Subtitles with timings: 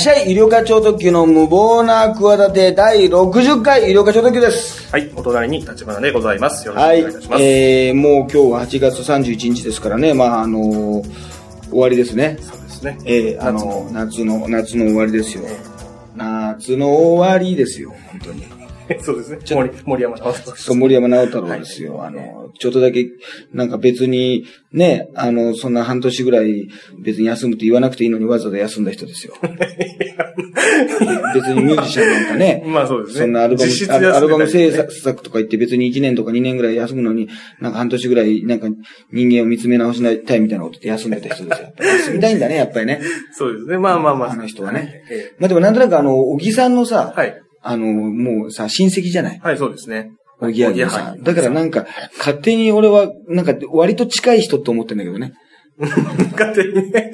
[0.00, 4.90] 医療課長特急の無謀な企て第60回医療課長特急です。
[4.90, 6.66] はい、お隣に立花でございます。
[6.66, 7.36] よろしくおはい願いいたしま。
[7.36, 7.42] す。
[7.42, 11.30] えー、もう今日は8月31日ですからね、まああのー
[11.70, 12.36] 終わりですね。
[12.40, 12.98] そうですね。
[13.04, 15.44] えー、あのー夏の、夏の終わりですよ。
[16.16, 18.59] 夏の終わりですよ、本当に。
[19.00, 19.38] そうですね。
[19.50, 22.04] 森森山直人そう、森山直太郎ですよ。
[22.04, 23.06] あの、ちょっとだけ、
[23.52, 29.34] なんか別に、ね、あの、そんな半年ぐらい別に休むって言わなくていいのにわざわざ休んだ人ですよ。
[31.34, 33.20] 別にミュージシャンなんかね、 まあそうですね。
[33.22, 37.28] そんなアルバムアルバム制ね作とか言って別に1年とか2年ぐらい休むのに、
[37.60, 38.68] なんか半年ぐらい、なんか
[39.12, 41.72] 人間を見つめ直したいみたいなことって休んでた人ですよ。
[41.78, 43.00] 休みたいんだね、やっぱりね。
[43.32, 43.78] そうですね。
[43.78, 44.32] まあまあまあ。
[44.32, 47.42] あの人はねえまあでもなんとなくあの、小木さんのさ、えはい。
[47.62, 49.40] あの、もうさ、親戚じゃない？
[49.42, 50.10] はい、そうですね。
[50.40, 51.22] おぎやはぎさはいん。
[51.22, 51.86] だからなんか、
[52.18, 55.32] 勝手に俺は、なんか、割と近い人って思ってんだけどね。
[55.80, 57.12] 勝手にね。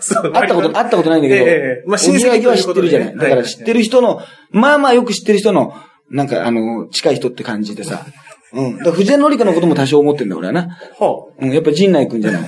[0.00, 3.08] そう会ったこと、会ったことないんだけど、ええええまあおぎやはぎは知ってるじゃない？
[3.08, 5.74] 親戚ということでねだから知ってる人の、まあまあよく知ってる人の、
[6.10, 8.04] なんかあの、近い人って感じでさ。
[8.52, 8.76] うん。
[8.78, 10.62] だから藤谷紀香のことも多少思ってんだ俺はな。
[10.98, 11.50] はうん。
[11.52, 12.42] やっぱ陣内くんじゃない？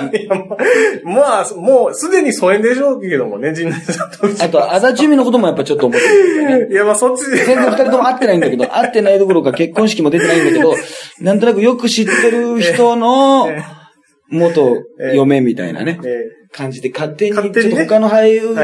[0.00, 0.16] あ。
[0.16, 0.58] いやまあ
[1.04, 6.72] まあ、もうすでに疎遠でしょうけどもね、陣内さんとあと、足立由美のこともやっぱちょっと思ってる。
[6.72, 7.44] いや、まあそっちで。
[7.44, 10.74] 全然二人とも会ってないんだけど、会ってないどころか結婚式も出てないんだけど、
[11.20, 13.84] なんとなくよく知ってる人のええ
[14.30, 14.82] 元
[15.14, 16.00] 嫁みたいなね。
[16.04, 18.56] え感じで、勝手に、ちょっと他の俳優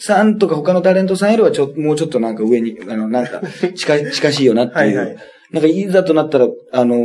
[0.00, 3.40] さんとか他のタレントさんよりはちょもうちょっとなんか上に、あの、なんか、
[3.74, 4.98] 近い、近しいよなっていう。
[4.98, 5.16] はいはい
[5.52, 6.96] なんか、いざとなったら、あの、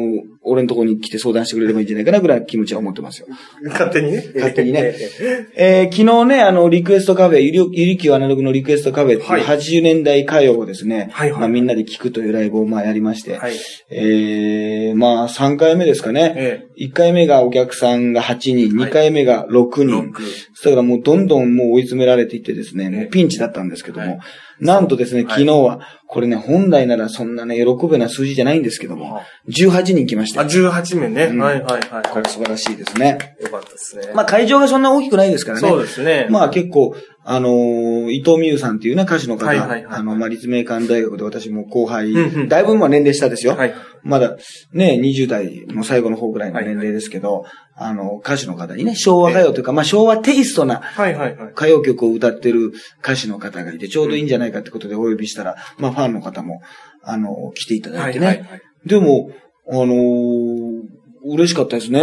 [0.44, 3.28] 俺のところに来て相談してくれればいいんじゃないかなぐらいの気持ちは思ってますよ。
[3.64, 4.32] え勝手にね。
[4.34, 5.10] 勝手にねえ
[5.56, 13.56] ええー昨日ね、あの、リクエストカフェ、ゆりゆりきゅうアナログのリクエストカフェっていうはい80年代歌謡をですね、はいはいまあみんなで聴くというライブをまあやりまして、はい。
[13.92, 16.34] えー、まあ3回目ですかね。
[16.36, 19.86] え1回目がお客さんが8人、2回目が6え。
[19.86, 19.92] 人。
[19.92, 20.24] ロック
[20.64, 24.20] だからもうどんどんもう追い詰められていってですね、もうピンチだったんですけども、はい
[24.62, 30.50] なんとですね、はい昨日は、これね、本来ならそんなね、喜ぶような数字じゃないんですけどもは、18人来ましたあ、よ。
[30.50, 31.26] 18名ね。
[31.26, 32.10] うんはいはいはい。
[32.10, 33.36] これ素晴らしいですね。
[33.42, 34.12] よかったですね。
[34.14, 35.68] まあ会場がそんな大きくないですからね。
[35.68, 36.28] そうですね。
[36.30, 36.96] まあ結構、
[37.34, 43.56] あのー伊藤美優さんっていうね、歌手の方、はいはいはいあの、まあ立命館大学で私も後輩、うんうんだいぶまあ年齢下ですよ。
[43.56, 43.74] はい。
[44.04, 44.36] まだ
[44.74, 51.52] ね、20代の最後の方ぐらいの年齢ですけど、あの、歌手の方にね、昭和歌謡というか、まあ昭和テイストなはいはいはい。
[51.54, 56.62] 歌謡曲を歌ってる歌手の方がいて、ちょうどいいんじゃないかってことでお呼びしたら、まあファンの方も、
[57.02, 58.26] あの、来ていただいてね。
[58.26, 58.62] はいはいはい。
[58.86, 59.32] でも、
[59.70, 62.02] あのー嬉しかったですね。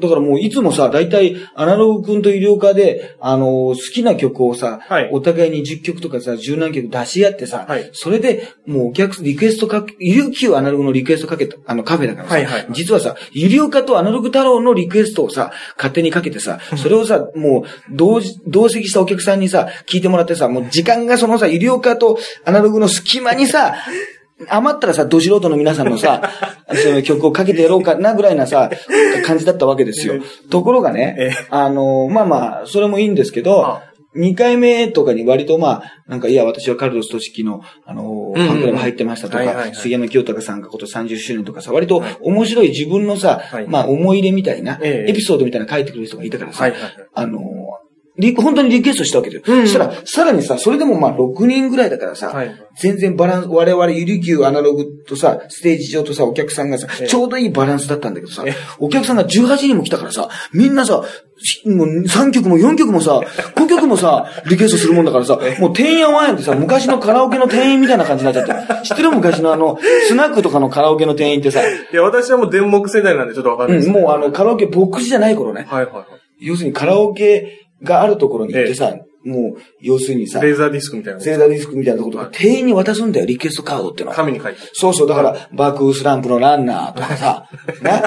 [0.00, 5.10] だからもういつもさ、大体アナログ君と医療科で、あのー好きな曲をさ、はい。
[5.12, 7.90] お互いに10曲とかさ、十何曲出し合ってさ、はい。
[7.92, 17.64] それでもうお客、リクエストかけ、医療級アナログのリクエストかけた、あのカフェだからさ、はいはい実はさ、医療科とアナログ太郎のリクエストをさ、勝手にかけてさ、それをさ、もう
[17.94, 23.74] 同時、同席したお客さんにさ、聞いてもらってさ、もう時間がそのさ、医療科とアナログの隙間にさ、
[24.48, 26.30] 余ったらさ、ど素人の皆さんのさ、
[26.74, 28.70] そういう曲をかけてやろうかなぐらいなさ、
[29.24, 30.14] 感じだったわけですよ。
[30.50, 33.82] ところがえねえ、あの、まあまあ、それもいいんですけどあ、
[34.16, 42.16] 2回目とかに割とまあ、なんか、いや、私はカルロス・トシキの、あの、ファンクラブ入ってましたとか、杉山清隆さんが今年30周年とかさ、割とはい。
[42.20, 45.10] 面白い自分のさはい、まあ、思い入れみたいな、ええ。
[45.10, 46.72] エピソードみたいなの書いてくれる人がいたからさ
[47.14, 47.44] あの、リ
[48.36, 49.42] 本当にリクエストしたわけだよ。
[49.44, 61.04] うんうんそしたら、さらにさ、それでもまあ6人ぐらいだからさ、はい全然バランス、我々ゆりきゅうアナログとさ、ステージ上とさ、お客さんがさ、ええちょうどいいバランスだったんだけどさええ、お客さんが18人も来たからさ、みんなさ、
[61.38, 63.20] しもう3曲も4曲もさ、
[63.54, 68.88] 5曲もさ、リクエストするもんだからさ、もう店員やワンやってさ、昔のカラオケの店員みたいな感じになっちゃって。
[68.88, 75.66] 知ってる昔のあの、スナックとかのカラオケの店員ってさ、いや、私はもう電目世代なんでちょっとわかんないですうん、もうあの、カラオケボックスじゃない頃ね。
[75.68, 76.06] はいはいはい。
[76.40, 81.20] 要するにカラオケがあるところに行ってさ、もう、要するにさ、レーザーディスクみたいな。
[81.20, 84.16] ゼーダディスクみたいなところとか、店員に渡すんだよ、リクエストカードってのは。
[84.16, 84.58] 紙に書いて。
[84.74, 87.48] そうそう、だから、バックスランプのランナーとかさ、
[87.82, 88.02] ね？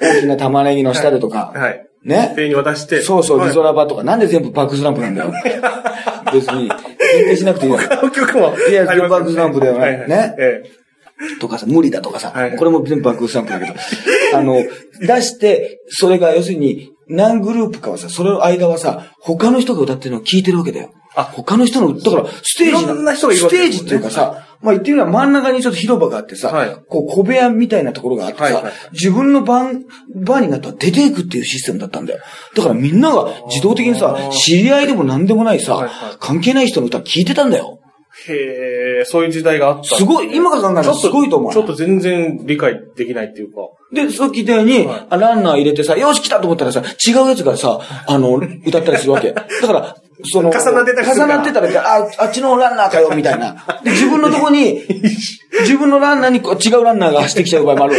[0.00, 1.86] 大きな玉ねぎの下でとか、はい。
[2.04, 2.32] ね？
[2.34, 3.02] 店員に渡して。
[3.02, 5.32] そうそう、はいリゾラバとか、なんで全部バックスランプなんだよ？
[6.32, 7.78] 別に、限定しなくていいの
[8.10, 8.54] 曲も。
[8.70, 10.34] いやバックスランプだよねね？
[10.38, 10.70] ええ。
[11.40, 13.74] とかさ、無理だとかさ、はいこれも全部バックスランプだけど、
[14.34, 14.62] あの、
[15.00, 20.92] 出して、それが要するに、何グループかはさ、それの間はさ、他の人が歌ってるのを聞いてるわけだよ。
[21.16, 29.84] あ他の人の、だから、ステージいろんな人がいるわけですもんねステージっていうかさ、まあ言ってみれば真ん中にちょっと広場があってさ、はいこう小部屋みたいなところがあってさ、はいはい自分の番、
[30.14, 32.20] 番になったら出ていくっていうシステムだったんだよ。
[32.54, 37.80] だからみんなが自動的にさあー、知り合いでも何でもないさ、はいはい関係ない人の歌聞いてたんだよ。
[38.26, 39.96] へえ、そういう時代があった。
[39.96, 41.52] すごい、今から考えたらすごいと思う。
[41.52, 43.60] ちょっと全然理解できないっていうか。
[43.92, 45.06] で、さっき言ったように、はい。
[45.10, 48.36] あランナー入れてさ、よし来たと思ったらさ、違うやつがさ、あの、
[48.66, 49.32] 歌ったりするわけ。
[49.32, 53.54] だから、その、重なってた重なってたら、あ、あっちのランナーかよ、みたいな。
[53.84, 54.82] で、自分のとこに、
[55.62, 57.94] 自分のランナーに違うランナーが走ってきちゃう場合もある。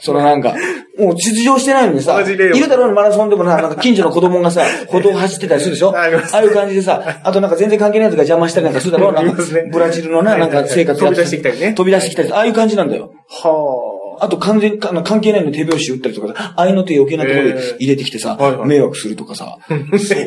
[0.00, 0.54] そのなんか、
[0.98, 5.90] もう出場してないのにさ、いるだろうねマラソンでもな、なんか近所の子供がさ、歩道を走ってたりするでしょ？
[5.96, 9.22] あああいう感じでさ、あとなんか全然関係ないやつが邪魔したりなんかするだろうな。
[9.70, 11.72] ブラジルのな、なんか生活飛び出してきたりね。
[11.74, 13.10] 飛び出してきたり、ああいう感じなんだよ。
[13.28, 18.68] はあと完全にか関係ないのに手拍子打ったりとかさ、愛の手余計なところで入れてきてさ、はいはい。
[18.68, 19.58] 迷惑するとかさ。
[19.60, 19.74] あ。
[19.74, 19.84] 迷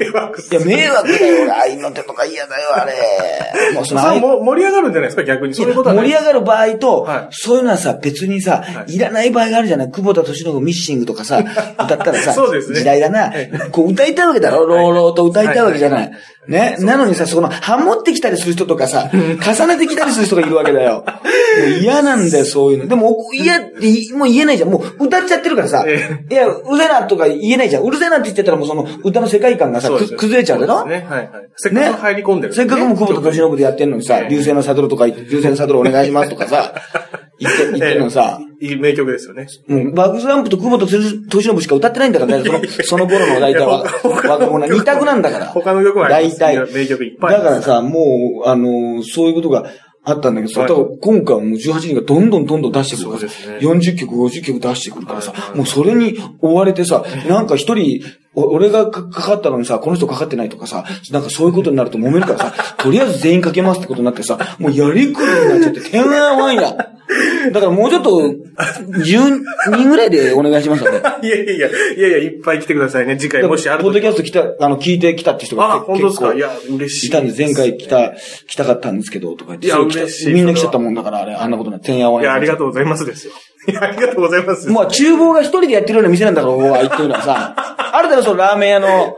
[0.10, 2.94] 惑いや、迷惑だよ、俺、愛の手とか嫌だよ、あれ。
[3.76, 4.20] もうその愛。
[4.20, 5.54] それも盛り上がるんじゃないですか、逆に。
[5.54, 7.28] そういうことは盛り上がる場合と、はい。
[7.32, 8.98] そういうのはさ、別にさ、、はい。
[9.02, 9.92] らない場合があるじゃない。
[9.92, 12.80] 久保田敏信ミッシングとかさ、歌ったらさ、 そうですね。
[12.80, 13.34] 時代だな、
[13.72, 16.12] こう歌いたいわけだろ、朗々と歌いたいわけじゃない。
[16.48, 16.76] ね。
[16.80, 21.04] なのにさ、その、ハモってきたりする人とかさ、重ねてきたりする人がいるわけだよ。
[21.62, 22.88] もう嫌なんだよ、そういうの。
[22.88, 24.70] でも、嫌って言いもう言えないじゃん。
[24.70, 27.84] もう歌っちゃってるからさ、えいや、うぜなとか言えないじゃん。
[27.84, 30.86] うるせえなって言ってたらもうその歌の世界観がさ、崩れちゃうだろ？
[30.88, 31.06] ね。
[31.08, 31.30] はいはい。
[31.58, 36.74] せっかく入り込んでる、せっかくもう久保田敏信でやってんのにさ、流星のサドルとか言って、流星のサドルお願いしますとかさ、
[37.42, 39.48] 言って、言ってんのにさ、ええいい名曲ですよね。
[39.68, 45.48] もうバックスランプと久保田敏信しか歌ってないんだからね、その、その頃の大体は、若者二択なんだから。
[45.48, 46.74] 他の曲もあります大体。
[46.74, 47.56] 名曲いっぱいあります。
[47.56, 49.66] だからさ、もう、あの、そういうことが
[50.04, 50.70] あったんだけどさ、はい。
[50.70, 53.68] だから今回はもう18人がどんどんどんどん出してくるからさ、そうですね。
[53.68, 55.42] 40曲、50曲出してくるからさはい。
[55.42, 58.04] は、いもうそれに追われてさ、なんか一人、
[58.34, 66.74] お俺がかかかったのにさ、この人かかってないとかさ、なんかそういうことになると揉めるからさ、とりあえず全員かけますってことになってさ、もうやりくりになっちゃって、てんやわんや。
[67.52, 69.42] だからもうちょっと、10
[69.76, 71.02] 人ぐらいでお願いしますよね。
[71.24, 73.18] いやいやいや、いやいや、いっぱい来てくださいね。
[73.18, 74.18] 次回もしあるポッドキャと。
[74.18, 76.34] スト来た、あの、聞いてきたって人があ、本当ですか？
[76.34, 77.08] 結構いや、嬉しい。
[77.08, 78.14] いたんで、前回来た、
[78.48, 79.68] 来たかったんですけど、とか言って。
[79.68, 83.34] いや嬉しいみんな来ちゃったもんだから、あれ、あんなことな、てんやわんいや、ありがととうございますですよ。
[83.68, 84.70] いや、ありがとうございます。
[84.70, 87.56] もう厨房が一人でやってるような店なんだから、ここは言ってるのはさ。
[87.94, 89.18] あるだろ、そのラーメン屋の、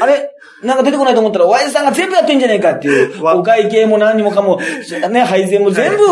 [0.00, 0.28] あれ
[0.62, 3.22] なんか出てこないと思ったら、おやじさんが全部やってんじゃねえかっていう。
[3.22, 4.60] わお会計も何にもかも、
[5.10, 6.04] ね、配膳も全部、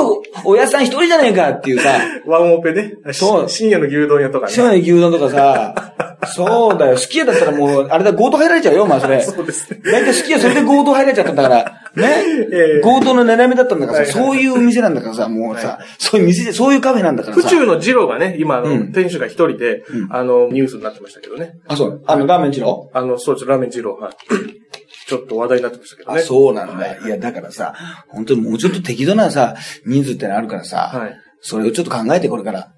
[0.44, 2.00] おやじさん一人じゃねえかっていうさ。
[2.26, 2.94] ワンオペね。
[3.12, 4.52] そうし深夜の牛丼屋とかね。
[4.52, 5.94] 島根牛丼とかさ、
[6.26, 9.22] そうだよ、すき家だったらもう、あれだ、強盗入られちゃうよ、お前それ。
[9.22, 9.80] そうですね。
[9.84, 11.64] 大体すき家それで強盗入られちゃったんだから、
[11.94, 12.24] ね？
[12.52, 12.80] ええ。
[12.82, 17.42] 強盗の狙い目だったんだからさ、はいはいそういう店なんだからさ、もうさ、そういう店で、そういうカフェなんだからさ。
[17.42, 21.52] 府中の二郎がね、今、あの、うん店主が一人で、あの、ニュースになってましたけどね。
[21.68, 22.02] あ、そう。
[22.06, 22.90] あの、ラーメン二郎？
[22.92, 24.12] あの、そうです、ラーメン二郎、はい。
[25.08, 26.22] ちょっと話題になってましたけどあ、ね。
[26.22, 26.86] そうなんだ。
[26.86, 27.74] いや、だからさ、
[28.08, 32.68] 本当にもうちょっと適度なさ、人数ってのあるからさ、はいそれをちょっと考えて、これから。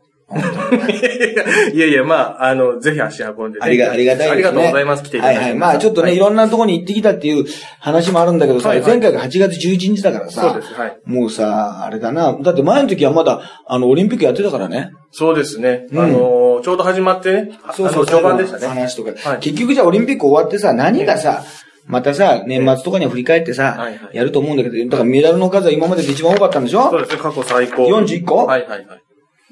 [1.72, 3.64] いやいや、まあ、あの、ぜひ足運んでね。
[3.64, 4.32] ありが、ありがたいですね。
[4.32, 5.02] ありがとうございます。
[5.02, 5.40] 来ていただいて。
[5.42, 5.58] はいはい。
[5.58, 7.44] まあちょっとね、はいろんなところに行ってきたっていう
[7.80, 14.90] 話もあるんだけどさ、はいはい前回が8月11日だからさ、そうですはいもうさ、あれだな、だって前の時はまだ、あの、オリンピックやってたからね。
[15.10, 15.86] そうですね。
[15.92, 17.58] うんあの、ちょうど始まってね。
[17.74, 18.66] そうそう、序盤でしたね。
[18.66, 21.42] 話とか、はい結局じゃあオリンピック終わってさ、何がさ、
[21.86, 26.88] またさ、年末とかには振り返ってさ、はいはいやると思うんだけど、だからメダルの数は今までで一番多かったんでしょ？
[26.90, 27.86] そうですね、過去最高。
[27.88, 28.46] 41個？
[28.46, 29.01] はいはいはい。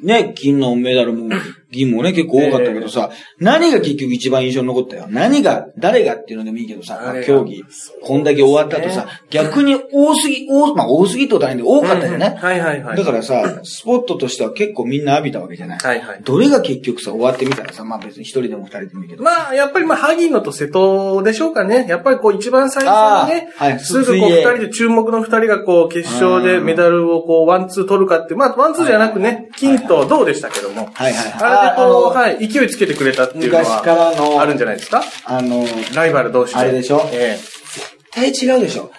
[0.03, 1.29] ね、金のメダルも、
[1.71, 5.07] 銀もね、結構多かったけどさ、何が結局一番印象に残ったよ？
[5.09, 7.65] 何が、誰がっていうのでもいいけどさ競技、
[8.03, 12.37] こんだけ終わった後さ、逆に多すぎ、多、まあ多すぎってことはないんで多かったよね。
[12.39, 12.97] はいはいはい。
[12.97, 15.79] だからさ、スポットとしては結構みんな浴びたわけじゃない。
[15.79, 16.21] はいはい。
[16.23, 19.23] どれが結局さ、終わってみたらさ、まあ別に一人でも二人でもいいけど。
[19.23, 21.87] まあ、やっぱりまあ、萩野と瀬戸でしょうかね。
[21.89, 30.91] やっぱりこう、一番最初にね、はいすぐこう、二人で、注目の二人がこう、決勝でメダルをこう、ワンツー取るかって、まあ、ワンツーじゃなくね、金と銅でしたけども。
[30.95, 31.60] はいはいはい。
[31.61, 35.03] あのはい、勢いつけてくれたっていうの昔からは、のあるんじゃないですか？
[35.25, 35.65] あの、
[35.95, 36.61] ライバル同士で。
[36.61, 37.03] あれでしょ？
[37.13, 38.91] え絶対違うでしょ。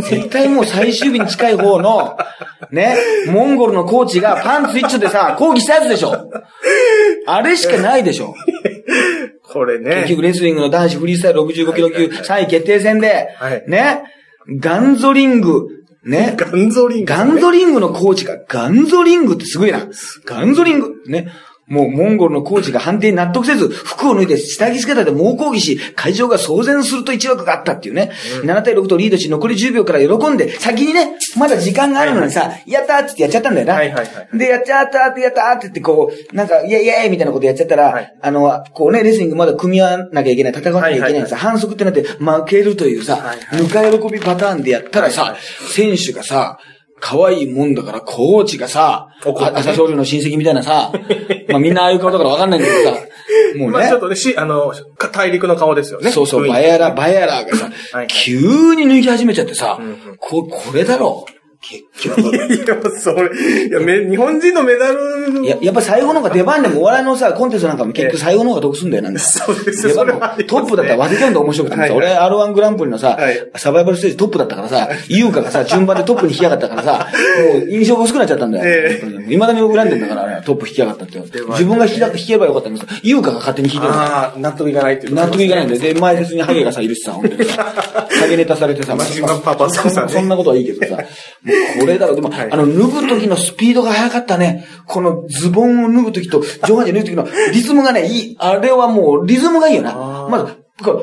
[0.00, 2.16] 絶対もう最終日に近い方の、
[2.70, 2.96] ね、
[3.26, 6.30] モンゴルのコーチがパンツ一丁でさ、抗議したやつでしょ。
[7.26, 8.34] あれしかないでしょ。
[8.64, 8.84] え
[9.42, 10.02] これね。
[10.02, 14.02] 結局レスリングの男子フリースタイル65キロ級3位決定戦ではい、ね、
[14.60, 15.66] ガンゾリング、
[16.04, 19.88] ね、ガンゾリング、ガンゾリングのコーチが、ガンゾリングってすごいな。
[20.26, 21.02] ガンゾリング。
[21.06, 21.32] ね。
[21.68, 28.10] もう、モンゴルのコーチが判定に納得せず、服を脱いで下着姿で猛抗議し、会場が騒然すると一枠があったっていうね。
[28.42, 33.74] 7対6とリードし、残り10秒から喜んで、先にね、まだ時間があるのにさ、やったーってやっちゃったんだよな。
[33.74, 38.14] はいはいはいで、やっちゃったーってやったーって言って、こう、なんか、イェイイェイみたいなことやっちゃったら、はい。
[38.20, 45.40] あの、こうね、レスリングまだ組み合わなきゃいけない、戦わなきゃいけないんでさ、反則ってなって負けるというさ、はいはいぬか喜びパターンでやったらさ、はいはい。
[45.70, 46.58] 選手がさ、
[47.00, 49.08] 可愛いもんだから、コーチがさ、
[49.54, 50.92] 朝青龍の親戚みたいなさ、
[51.48, 52.96] まあみんなああいう顔だからわかんないんだけどさ、
[53.56, 53.78] もうね。
[53.78, 56.10] まあちょっ、とね、し、あの、か大陸の顔ですよね。
[56.10, 61.26] そうそう、バヤラ、バヤラがさはい、急に脱ぎ始めちゃってさうんうん、こ、これだろ
[61.60, 61.84] 結
[62.14, 62.20] 局。
[62.20, 69.20] いや、それ、いや、め、日本人のメダル、いや、やっぱ最後の方が出番でもお笑いのさ、コンテストなんかも結局最後の方が得すんだよ、なんだ。
[69.20, 77.08] そうです出番もそれねトップだったら忘れちゃうんだ面白くてはい俺 R1 グランプリのさはい、サバイバルステージトップだったからさ、優香がさ、順番でトップに引き上がったからさ、
[77.52, 78.64] もう印象が薄くなっちゃったんだよ。
[78.66, 81.18] え未だに恨んでんだから、あれトップ引き上がったって。
[81.18, 85.14] 自分が引きだ引けばよかったんです優香が勝手に引いてるああ、納得いかないっていう。
[85.14, 85.80] 納得いかないんだよ。
[85.80, 87.64] で、前説にハゲがさ、いるしさ、本当にさ。
[87.64, 91.02] ハゲネタされてさ、 マジパパさんさんねそんなことはいいけどさ。
[91.80, 92.14] これだろ。
[92.14, 94.64] でも、はいあの、脱ぐ時のスピードが速かったね。
[94.86, 98.36] このズボンを脱ぐ時と上半身脱ぐ時のリズムがね、いい。
[98.38, 100.28] あれはもう、リズムがいいよな。
[100.30, 100.56] まず、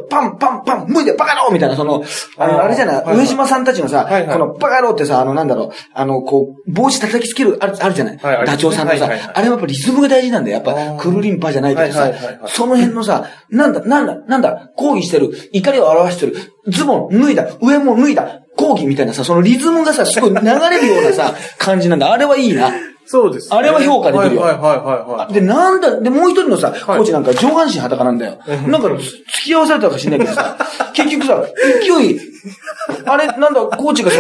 [0.10, 2.02] パンパンパン、脱いでバカ野郎みたいな、その、
[2.38, 8.18] あの、あれじゃない、上島さんたちのさ、このバカ野郎ってさ、あの、なんだろう、あの、こう、帽子叩きつける、ある、あるじゃない？
[8.46, 10.56] ダチョウさんのさ、あれはやっぱリズムが大事なんだよ。
[10.56, 12.10] やっぱ、クルリンパじゃないけどさ、
[12.48, 16.36] その辺のさ、なんだ、なんだ、なんだ、抗議してる、怒りを表してる、
[16.70, 22.12] ズボン脱いだ、上も脱いだ、抗議みたいなさ、そのリズムがさ、すごい流れるようなさ、 感じなんだ。
[22.12, 22.72] あれはいいな。
[23.08, 23.58] そうです、ね。
[23.58, 25.34] あれは評価できるよはいはいはいはいはい。
[25.34, 28.40] で、なんだ、で、もう一人のさ、コーチなんか上半身裸なんだよ。
[28.68, 29.02] なんか、付
[29.44, 30.58] き合わされたか知んないけどさ、
[30.94, 31.44] 結局さ、
[31.82, 32.20] 勢い、
[33.06, 34.18] あれ、なんだ、コーチがさ、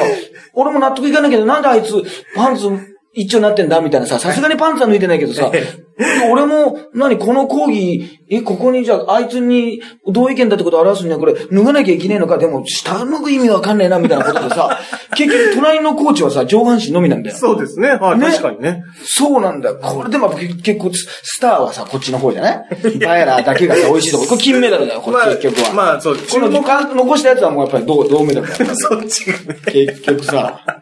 [0.53, 2.03] 俺も納得いかないけど、なんであいつ、
[2.35, 2.69] パンツ
[3.15, 5.51] 一丁になってんだみたいなさ、さすがにパンツは脱いでないけどさ、
[6.29, 14.77] 俺も、何、この講義、え、ここにじゃあ、あいつに同意見だってことを表すにはこれ、脱がなきゃいけねえのか、でも、下脱ぐ意味わかんねえな、みたいなことでさ、
[15.15, 17.37] 結局、隣のコーチはさ、上半身のみなんだよ。
[17.37, 17.91] そうですね。
[17.91, 18.83] はい、ね確かにね。
[19.05, 19.79] そうなんだよ。
[19.81, 22.65] これでも結結構、スターはさ、こっちの方じゃない
[22.99, 24.25] バエラーだけがさ、美味しいとこ。
[24.25, 25.73] これ金メダルだよ、これ結局は。
[25.73, 28.71] まあ、そう、この残したやつはもうやっぱり銅銅メダルだよ。
[28.75, 29.59] そっちがね。
[29.65, 30.74] 結局さ。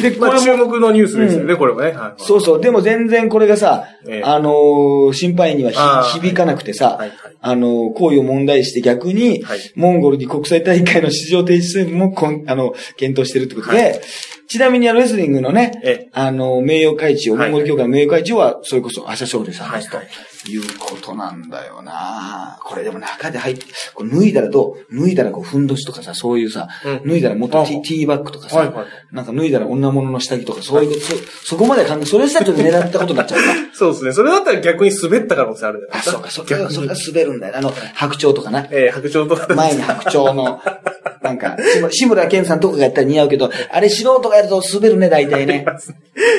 [0.00, 1.92] で、こまあ、れも、注目のニュースですよね、これはね。
[1.92, 2.22] はい。
[2.22, 2.60] そうそう。
[2.60, 4.22] でも全然これがさ、ええ。
[4.24, 6.98] あのー心配には響かなくてさ、
[7.40, 9.58] あのー行為を問題視して逆に、はい。
[9.76, 14.00] モンゴルに国際大会の出場停止もこん、あの、検討してるってことで、
[14.48, 16.08] ちなみにあのレスリングのね、ええ。
[16.12, 17.50] あの、名誉会長、モはい。
[17.50, 19.98] ンゴル協会の名誉会長は、それこそ朝青龍さんですと。
[20.44, 25.00] はいいうことなんだよなこれでも中で入って、こう脱いだらどう？
[25.00, 33.54] 脱いだらこう、ふんどしとかさ、そういうさ、うん脱いだらもっとあティティーバッグとかさ、はいはいなんか脱いだら女物の下着とか、そういう、そ、そこまで考え、それしたらちょっと狙ったことになっちゃうな。
[33.72, 34.12] そうですね。
[34.12, 36.12] それだったら逆に滑った可能性あるあ、ですか。
[36.12, 37.56] そうか、それが、滑るんだよ。
[37.56, 38.66] あの、白鳥とかな。
[38.70, 39.54] えー、白鳥とか。
[39.54, 40.60] 前に白鳥の、
[41.22, 41.56] なんか、
[41.90, 45.64] 志村けんさんとかがやったら似合うけど、あれ素人がやると滑るね、大体ね。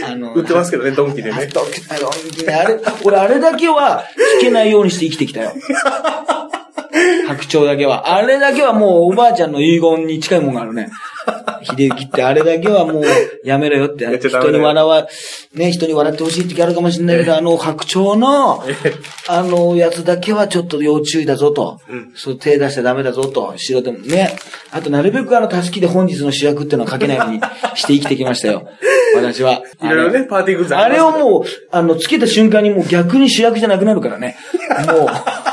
[0.05, 1.49] あの、売ってますけどね、ドンキであね。
[2.53, 3.92] あれ、俺あれだけは
[4.39, 5.53] 聞けないようにして生きてきたよ。
[7.27, 8.15] 白鳥だけは。
[8.15, 10.89] あれだけはもうおばあちゃんの遺言に近いもんがあるね。
[11.63, 13.03] 秀幸ってあれだけはもう
[13.43, 14.05] やめろよって。
[14.19, 15.07] 人に笑わ、
[15.53, 18.63] ね、人に笑ってほしい時あるかもしれないけど、あの白鳥の、
[19.27, 21.79] あのやつだけはちょっと要注意だぞと。
[22.15, 23.53] そう手出しちゃダメだぞと。
[23.57, 24.35] しろでもね。
[24.71, 27.39] あとなるべくあの、たすきで本日の主役っていうのは書けないように
[27.75, 28.67] して生きてきましたよ。
[29.15, 29.61] 私は。
[29.81, 34.35] いろいろね、パーティーグッズあれをう、もう、あの、つけた瞬間にもう逆に主役じゃなくなるからね。
[34.87, 35.52] もう。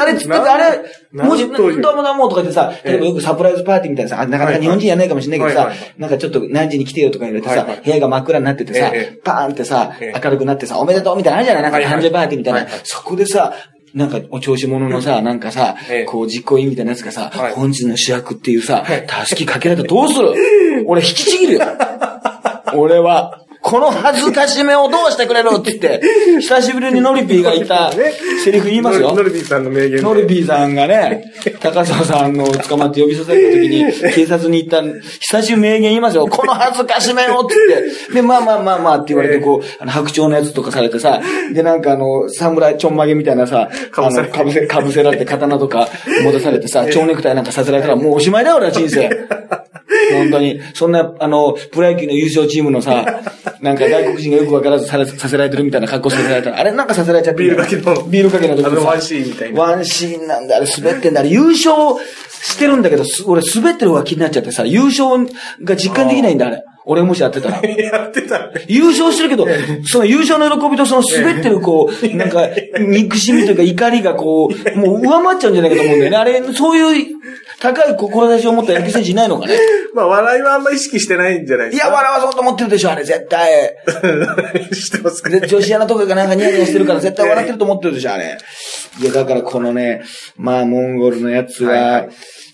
[0.00, 0.80] あれつ、あれつけて、あれ、
[1.12, 1.80] 文字、なんという。
[1.80, 2.98] どうもどうもとか言ってさ、例え。
[2.98, 11.62] ばよくサプライズパーティーみたいなさ、あなかなか日本人やんないかもしれないけどさなんかちょっと何時に来てよとか言われてさ部屋が真っ暗になっててさええ、パーンってさええ、明るくなってさ、おめでとうみたいなのあるじゃない？
[11.62, 12.66] なんか誕生日パーティーみたいな。
[12.84, 13.54] そこでさ、
[13.94, 20.34] なんか、お調子者のさ、なんかさええ、こう、実行委員みたいなやつがさはい、本日の主役っていうさはい、たすきかけられたらどうする？
[20.86, 21.60] 俺引きちぎるよ。
[22.74, 26.00] 俺は、この恥ずかしめをどうしてくれるって言って、
[26.40, 29.12] 久しぶりにノリピーが言ったセリフ言いますよ。
[29.12, 30.02] ノルビーさんの名言で。
[30.02, 34.82] ノリピーさんがね、高澤さんの捕まって呼び出された時に、警察に行った、
[35.18, 36.28] 久しぶり名言言いますよ。
[36.28, 38.14] この恥ずかしめをって言って。
[38.14, 41.20] で、まあまあまあまあって言われて、こう、あの、白鳥のやつとかされてさ、
[41.52, 45.88] で、なんかあの、侍ちょんまげみたいなさ、あの、かぶされかぶせ、かぶせられて刀とか
[46.22, 49.10] 持たされてさ、蝶ネクタイなんかさせられたらもうおしまいだよ、俺は人生。
[50.12, 50.60] 本当に。
[50.74, 53.04] そんな、あの、プロ野球の優勝チームのさ、
[53.60, 61.20] なんか外国人がよくわからずされさせられてるみたいな格好させられたら、あれなんかさせられちゃってビールかけのビールかけの時あのワンシーンみたいなワンシーンなんだ、あれ滑ってんだ。
[61.20, 61.72] あれ優勝
[62.42, 65.26] してるんだけど、す俺滑ってる方が気になっちゃってさ、優勝
[65.62, 66.62] が実感できないんだ、あれ。
[66.88, 67.60] 俺もしやってたら。
[67.66, 68.64] やってたね。
[68.68, 69.46] 優勝してるけど、
[69.84, 72.48] その優勝の喜びとその滑ってるこう、なんか、
[72.78, 76.16] 憎しみというか怒りがこう、もう上回っちゃうんじゃないかと思うんだよね。
[76.16, 77.06] あれ、そういう
[77.74, 79.54] 高い志を持った野球選手いないのかね。
[79.94, 81.96] まあ、笑いはあんま意識してないんじゃないでいや、すか。
[81.96, 83.74] 笑わそうと思ってるでしょ、あれ、絶対。
[84.72, 88.38] してますかで、女子アナとかがなんかニヤニヤしてるから 絶対笑ってると思ってるでしょ、あれ。
[89.00, 90.02] いや、だからこのね、
[90.36, 92.08] まあ、モンゴルのやつは、はいはい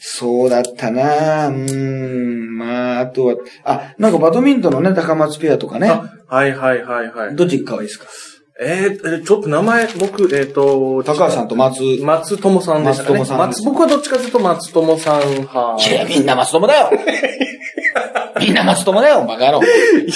[0.04, 5.88] そうだったなうーん、まあ、あとは、あ、なんかバドミントンのね、高松ペアとかね。
[5.88, 7.36] あ、はいはいはいはい。
[7.36, 8.06] どっちが可愛いですか？
[8.60, 11.82] えー、えちょっと名前、僕、えっ、と、高橋さんと松。
[11.82, 13.18] い松友さんでしたね。
[13.18, 15.76] 松友さん松僕はどっちかというと松友さん派。
[15.94, 16.90] や、みんな松友だよ
[18.40, 19.62] みんな松友だよ、バカ野郎。
[19.62, 19.66] い
[20.06, 20.12] や、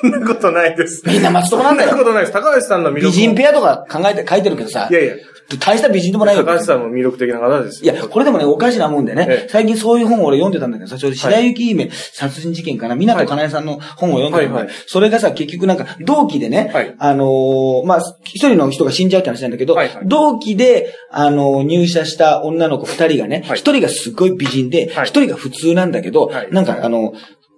[0.00, 1.02] そんなことないです。
[1.06, 1.90] みんな松友なんだよ。
[1.90, 2.32] そんなことないです。
[2.32, 3.12] 高橋さんの魅力も。
[3.12, 5.14] 美人ペアとか考えて書いてるけどさい、やいや、
[5.58, 6.44] 大した美人でもないよ。
[6.44, 7.92] 高橋さんも魅力的な方ですよ。
[7.92, 27.11] いや、これでもね、おかしなもんでねええ、最近そういう本を俺読んでたんだけどさ、ちょうど白雪姫殺人事件かな、港かなえさんの本を読んでたんだはいはいそれがさ、結局なんか、同期でねはい、あのー、まあ、一人の人が死んじゃうって話なんだけどはいはい、同期で、あのー、入社した女の子二人がね、はい一人がすごい美人で、はい一人が普通なんだけどはい、なんかあの、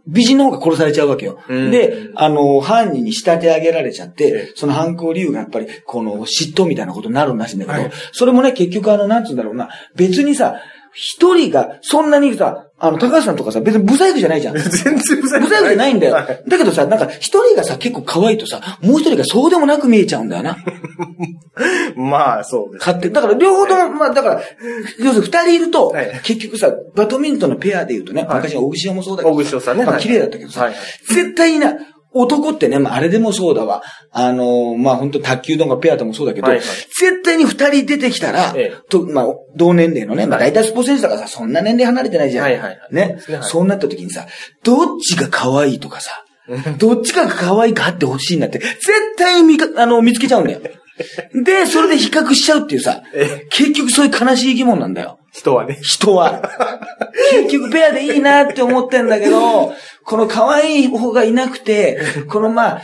[0.06, 1.38] 美人の方が殺されちゃうわけよ。
[1.48, 1.70] うん。
[1.70, 4.30] で、あの、犯人に仕立て上げられちゃっええ。
[4.46, 10.56] て、その犯行理由がやっぱり、この嫉妬みたいなことになるらしいんだけどはい、それもね、結局あの、なんつうんだろうな、別にさ、
[10.94, 14.54] 一人が、そんなにさ、あの、高橋さんとかさ、別にブサイクじゃないじゃん。
[14.54, 16.14] ブ 全然不サイクじゃないんだよ。
[16.14, 20.56] はいだけどさ、なんか一人がさ、結構可愛いとさ、もう一人がそうでもなく見えちゃうんだよな。
[21.96, 22.80] まあ、そうです。
[22.80, 23.14] 勝手に。
[23.14, 24.42] だから両方とも、まあだから、
[24.98, 30.70] 要するに二人いるとはい、結局さ、バドミントンのペアで言うとね、はい昔の大串山もそうだけど、大串尾さんねはいまあ綺麗だったけどさ
[31.08, 31.74] 絶対にな、
[32.14, 33.82] 男ってね、まああれでもそうだわ。
[34.12, 36.64] あのー、まあ本当卓球とかペアでもそうだけど、はいはい。
[36.64, 40.52] 絶対に二人出てきたらええ、と、まあ同年齢のね、まあはい。
[40.52, 42.44] 大体スポーツ選手だからさ、そんな年齢離れてないじゃん。
[42.44, 42.78] はいはいはい。
[42.92, 43.18] ね。
[43.28, 44.26] ねはいそうなった時にさ、
[44.62, 46.24] どっちが可愛いとかさ、
[46.78, 50.60] どっちかが可愛いかってほしいなって、絶対に見か、あの、見つけちゃうんだよ。
[51.34, 55.18] で、それで比較しちゃうっていうさえ、結局そういう悲しい疑問なんだよ。
[55.32, 55.78] 人はね。
[55.82, 56.42] 人は。
[57.32, 59.74] 結局ペアでいいなって思ってんだけど、
[60.04, 62.82] この可愛い方がいなくて、このまあ、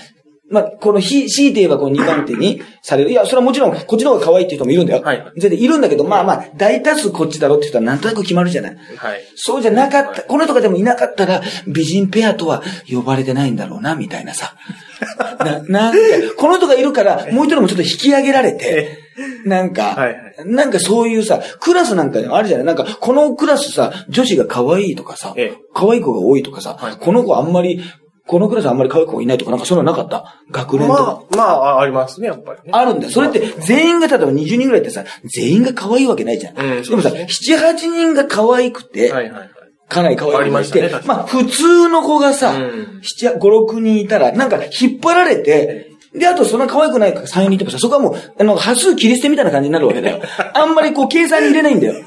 [0.51, 3.11] まあ、このひ、強いて言えばこの2番手にされる。
[3.11, 5.03] いや、それはもちろん、こっちの方が可愛いっていう人もいるんだよ。
[5.03, 8.77] はいはい全然いるんだけど、まあまあ、大多数こっちだろって言ったらなんとなく決まるじゃない。
[8.97, 9.21] はい。
[9.37, 14.55] そうじゃなかった、この人がでもいなかったら、美人ペアとは呼ばれてないんだろうな、みたいなさ。
[15.39, 15.99] な、なんか、
[16.37, 18.99] この人がいるから、もう一人もちょっと引き上げられて、
[19.45, 20.17] なんか、はいはい
[20.47, 22.67] なんかそういうさ、クラスなんかあるじゃない？
[22.67, 27.83] なんか、このクラスさ、女子が可愛いとかさええ、可愛い子が多いとかさ、はいこの子あんまり、
[28.31, 30.37] このクラスあんまり可愛い子がいないとか、なんかそういうのなかった？
[30.53, 31.23] 学年とか。
[31.37, 32.71] まあ、まあ、ありますね、やっぱりね。
[32.73, 33.11] あるんだよ。
[33.11, 36.57] それって、全員が例えば20人ぐらいってさ、全員が可愛いわけないじゃん。
[36.59, 39.51] うんでもさ、そうで7、8人が可愛くて、はいはいはい。
[39.89, 50.21] かなり可愛い子がいありまねまあ普通の子がさ、うん7、5、6人いたら、なんか引っ張られて、で、あとそんな可愛くない3、4人いてもさ、そこはもう、あの、端数切り捨てみたいな感じになるわけだよ。
[50.55, 51.95] あんまりこう、計算に入れないんだよ。
[51.95, 52.03] ね。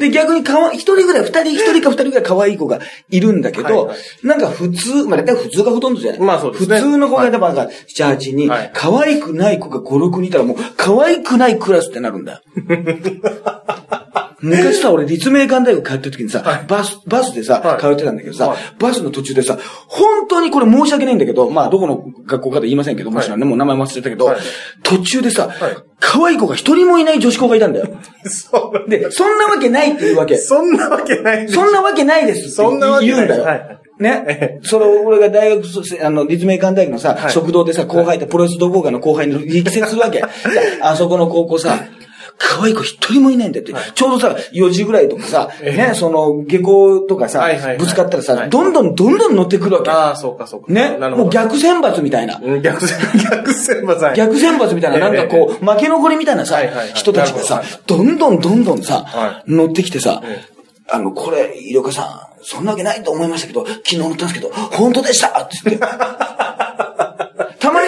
[0.00, 6.20] で、逆にかわ、一人ぐらい、二人、一人か二人ぐらい可愛い子がいるんだけど、はいはいなんか普通、まあ、大体普通がほとんどじゃない。
[6.20, 7.68] まあそうですね普通の子が、だから、7、
[8.16, 12.40] 8人、はい可愛くない子が5、6人いたらもう、可愛くないクラスってなるんだよ。
[14.40, 16.64] 昔さ、俺、立命館大学通ってる時にさ、はい。
[16.66, 17.80] バス、バスでさ、はい。
[17.80, 18.58] 通ってたんだけどさ、はい。
[18.78, 24.38] バスの途中でさ、本当にこれ申し訳ないんだけど、まあ、どこの学校かと言いませんけど、もちろんね、もう名前忘れたけど、はい。
[24.82, 25.76] 途中でさ、はい。
[26.00, 27.88] 可愛い子が一人もいない女子校がいたんだよ。
[28.26, 28.90] そう。
[28.90, 30.36] で、そんなわけないっていうわけ。
[30.36, 31.54] そんなわけないです。
[31.54, 33.16] そんなわけないですってそんなわけない。
[33.16, 33.44] 言うんだよ。
[33.44, 33.80] はい。
[33.98, 34.60] ね。
[34.62, 37.32] それを俺が大学そ、あの、立命館大学のさ、はい。
[37.32, 40.18] 食堂でさ、後輩でプロレス同好会の後輩に力説するわけ。
[40.18, 40.26] で
[40.82, 41.78] あそこの高校さ、
[42.36, 43.74] 可愛い子一人もいないんだよって。
[43.94, 49.90] ちょうどさ、4時ぐらいとかさ、ね、その、下校とかさはいはいはい、ぶつかったらさ、はいどんどんどんどん乗ってくるわけ。
[49.90, 50.72] ああ、そうかそうか。
[50.72, 50.98] ね？
[50.98, 52.40] もう逆選抜みたいな。
[52.42, 52.98] うん逆選、
[53.30, 60.42] 逆選抜はい逆選抜みたいな、なんかこう、負け残りみたいなさはいはいはい、人たちがさどんどんどんどんさは、乗ってきてさえ、
[60.90, 66.43] あの、これ、医療家さん、そんなわけないと思いましたけど、昨日乗ったんですけど、本当でしたって言って。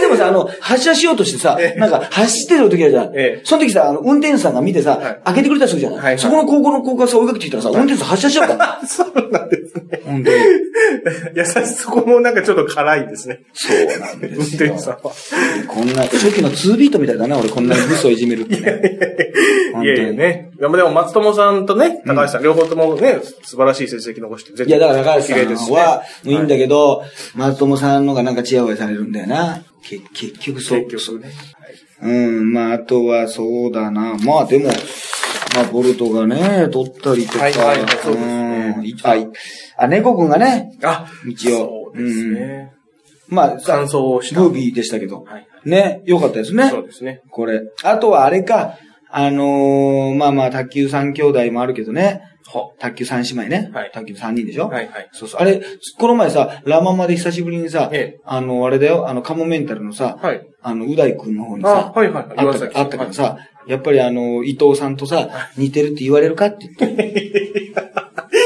[0.06, 3.40] でもさ、あの、発車しようとしてさえ、えなんか走ってる時あるじゃんええ。
[3.44, 8.80] その時さ、あの、運転手さんが見てさはい、開けてくれたりするじゃなはいはいいそこの高校の高校がさ、追いかけてきたらさ、運転手さん発車しちゃうから。
[8.86, 10.00] そうなんですね。
[10.04, 10.36] 本当に。
[11.34, 13.40] 優しそこもなんかちょっと辛いですね。
[13.52, 14.78] そうなんで運すよ転手。
[14.78, 15.12] さんは。
[15.68, 19.32] こんな、初期の2ビートみたいだな、俺こんなにブスをいじめるってね。
[19.82, 20.50] いやいやね。
[20.58, 29.62] でもでも松友さんとね、高橋さん、両方ともね、素晴らしい成績残して、絶いや、だから高橋さんは、いいんだけど、松友さんのがなんかチヤホヤされるんだよな。
[29.88, 30.86] け結局そう。
[30.86, 31.32] 結局ね。
[32.02, 34.16] うん、まあ、あとはそうだな。
[34.18, 34.66] まあ、でも、
[35.54, 37.44] まあ、ボルトがね、取ったりとか。
[37.44, 38.96] はいはいそうですねうんい
[39.78, 42.72] あ、猫くんがね、あ、一応そうですね。
[43.28, 44.40] まあ、さ感想をした。
[44.40, 45.22] ムービーでしたけど。
[45.22, 46.70] はいね、よかったですね。
[46.70, 47.22] そうですね。
[47.28, 47.60] これ。
[47.82, 48.78] あとはあれか、
[49.10, 52.22] あのーまあまあ、卓球三兄弟もあるけどね。
[52.52, 53.70] は卓球三姉妹ね。
[53.74, 54.68] はい卓球三人でしょ？
[54.68, 55.08] はいはい。
[55.12, 55.40] そうそう。
[55.40, 55.60] あれ、
[55.98, 60.40] この前さ、ラママで久しぶりにさ、ええあの、あれだよ、あの、カモメンタルのさ、はい。
[60.62, 62.24] あの、う大くんの方にあさ、、はいはい。
[62.36, 67.32] あったあったからさ、やっぱりあの、伊藤さんとさ、似てるって言われるかって言って。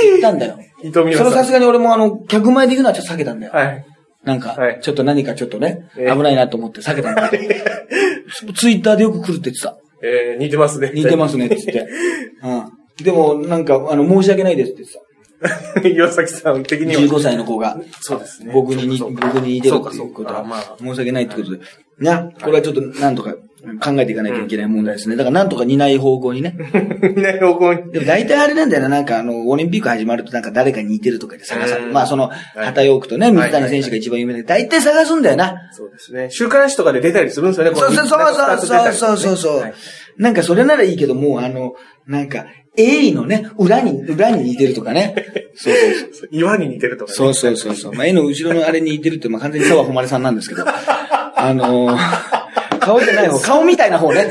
[0.02, 0.58] 言ったんだよ。
[0.82, 1.44] 伊藤美それさ。
[1.44, 3.52] すがに俺もあの、客前で言うのはちょっと避けたんだよ。
[3.52, 3.84] はい。
[4.24, 7.54] なんかはい、ちょっと何かちょっとね、ええ危ないなと思って避けたんだけど。
[8.54, 9.76] ツイッターでよく来るって言ってた。
[10.02, 10.92] えー、似てますね。
[10.94, 11.88] 似てますねって言って。
[12.42, 13.04] うん。
[13.04, 15.00] でも、なんか、あの、申し訳ないですって言ってた。
[15.88, 17.00] 岩崎さん的には。
[17.00, 17.80] 15歳の子が。
[18.00, 18.52] そうですね。
[18.52, 21.60] 僕に僕に似てるっていうことは申し訳ないってことで。
[21.98, 23.34] な、これはちょっとなんとか
[23.82, 25.16] 考えていかなきゃいけない問題ですね。
[25.16, 26.56] だからなんとか担い方向にね。
[27.14, 27.92] 担い方向に。
[27.92, 35.54] でも大体あれなんだよな、なんかあの、オリンピック始まるとなんか誰か似てるとかで探さ、まあその、旗ヨークとね、水谷選手が一番有名で、大体探すんだよな。
[35.72, 36.28] そうですね。
[36.30, 39.74] 週刊誌とかで出たりするんですよね、そうそうそうそうそうそう。
[40.18, 41.74] なんかそれならいいけど、もうあの、
[42.06, 42.46] なんか、
[42.76, 45.14] 鋭意のね、裏に、裏に似てるとかね。
[45.54, 46.28] そうそうそう。
[46.30, 47.16] 岩に似てるとかね。
[47.16, 47.92] そうそうそうそう。
[47.94, 50.64] まあ、絵の後ろのあれに似てるって、まあ完全に沢誉さんなんですけど。
[50.66, 52.39] あのー
[52.80, 54.30] 顔じゃない方、顔みたいな方ね。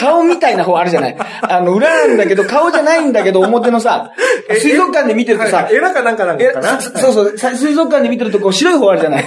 [0.00, 1.16] 顔みたいな方あるじゃない。
[1.42, 4.12] あの、裏なんだけど、顔じゃないんだけど、表のさ、
[4.48, 6.80] え水族館で見てるとさはい、エラかなんかなんえかな？
[6.80, 9.24] そそうそう、さ水族館で見てるとこう白い方あるじゃない。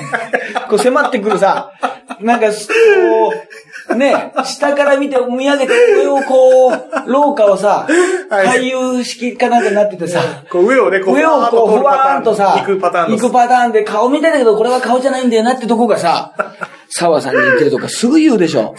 [0.70, 1.72] こう迫ってくるさ、
[2.22, 2.54] なんか、こ
[3.34, 3.34] う、
[3.96, 7.88] ね、下から見て見上げて上をこう、廊下をさ、
[8.30, 13.18] はい俳優式かなんかになっててさ、こう上をね、こう、上をこう、ふわーんとさ、行くパターンの。
[13.18, 16.34] 行くパターンで顔見たいんだけど、これは顔じゃないんだよなってとこがさ、
[16.90, 18.74] 沢さんに似てるとかすぐ言うでしょ。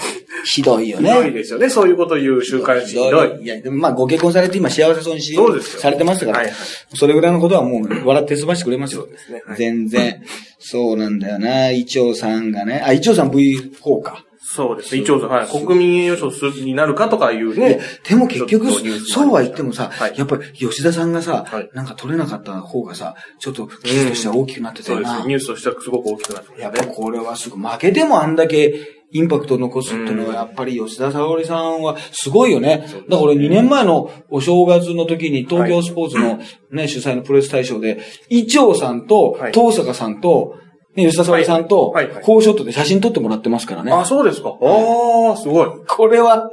[0.44, 1.10] ひどいよね。
[1.10, 1.68] ひどいですよね。
[1.68, 2.96] そういうこと言う週刊誌。
[2.96, 3.42] ひどい。
[3.42, 6.54] いや、でもまあご結婚されて今幸せそうにしそうですよされてますから、はいはい
[6.94, 9.06] それぐらいのことはもう笑って済ましてくれますよ。
[9.26, 10.22] すねはい全然。
[10.58, 11.70] そうなんだよな。
[11.70, 12.82] イチョウさんがね。
[12.84, 14.24] あ、イチョウさん V4 か。
[14.56, 15.02] そうですね。
[15.02, 15.46] 一応、はい。
[15.48, 17.78] 国民栄誉賞になるかとかいうね。
[18.08, 25.08] でも結局そうは言ってもさ、はいやっぱり吉田さんがさ、はいなんか取れなかった方がさ、ちょっと記事としては大きくなってたよな。
[25.08, 25.34] そうですね。
[25.34, 27.60] ニュースとしてはすごく大きくなってますやっぱこれはすごい。
[27.60, 32.86] 負けてもあんだけインパクトを残すっていうのは、やっぱり吉田沙保里さんはすごいよね。
[32.88, 36.40] だから俺2年前のお正月の時に東京スポーツの
[36.72, 40.56] ね、主催のプロレス大賞で、伊調さんとはい、東坂さんと、
[40.96, 43.92] ね、吉田沙保里さんとはいはいはい、フォーショットで写真撮ってもらってますからね。
[43.92, 44.56] あ、そうですか。
[44.60, 45.68] ああ、すごい。
[45.86, 46.50] これは、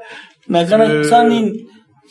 [0.48, 1.54] なかなかへー3人、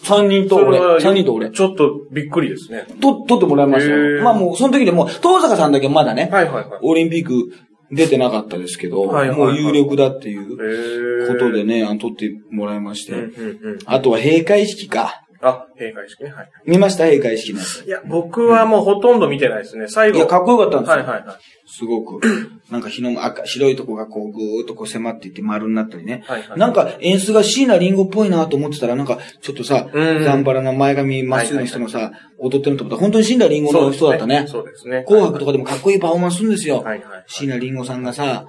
[0.03, 2.87] 三人と俺、それは3人と俺、ちょっとびっくりですね。
[3.01, 4.21] と、撮ってもらいましたへよ。
[4.21, 6.67] ーまあもう、その時でもう、東坂さんだけまだね、はいはいはい。
[6.83, 7.53] オリンピック
[7.93, 13.13] 出てなかったですけど、はいはいはいもう有力だっていうへことでね、あの撮ってもらいまして。
[13.13, 13.79] うんうんうん。
[13.85, 15.22] あとは閉会式か。
[15.43, 16.31] あ、閉会式ね。
[16.31, 16.51] はい。
[16.67, 17.05] 見ました？
[17.07, 17.85] 閉会式のやつ。
[17.85, 19.89] いや、僕はもうほとんど見てないですね。
[19.89, 20.17] 最後。
[20.19, 20.97] いや、かっこよかったんですよ。
[20.97, 21.37] はいはいはい。
[21.67, 22.21] すごく。
[22.71, 26.23] なんか日の赤、白いとこがこうぐーっとこう迫っていって丸になったりね。
[26.27, 34.47] はいはいなんか演出が椎名林檎っぽいなと思ってたら、なんかちょっとさ、うんザンバラな前髪まっすぐの人のさ、踊ってるのと思ったら本当に椎名林檎の人だったね。
[34.49, 35.05] そうですね。
[35.07, 36.77] 紅白とかでもかっこいいパフォーマンスするんですよ。
[36.83, 37.25] はいはい。
[37.27, 38.47] 椎名林檎さんがさ、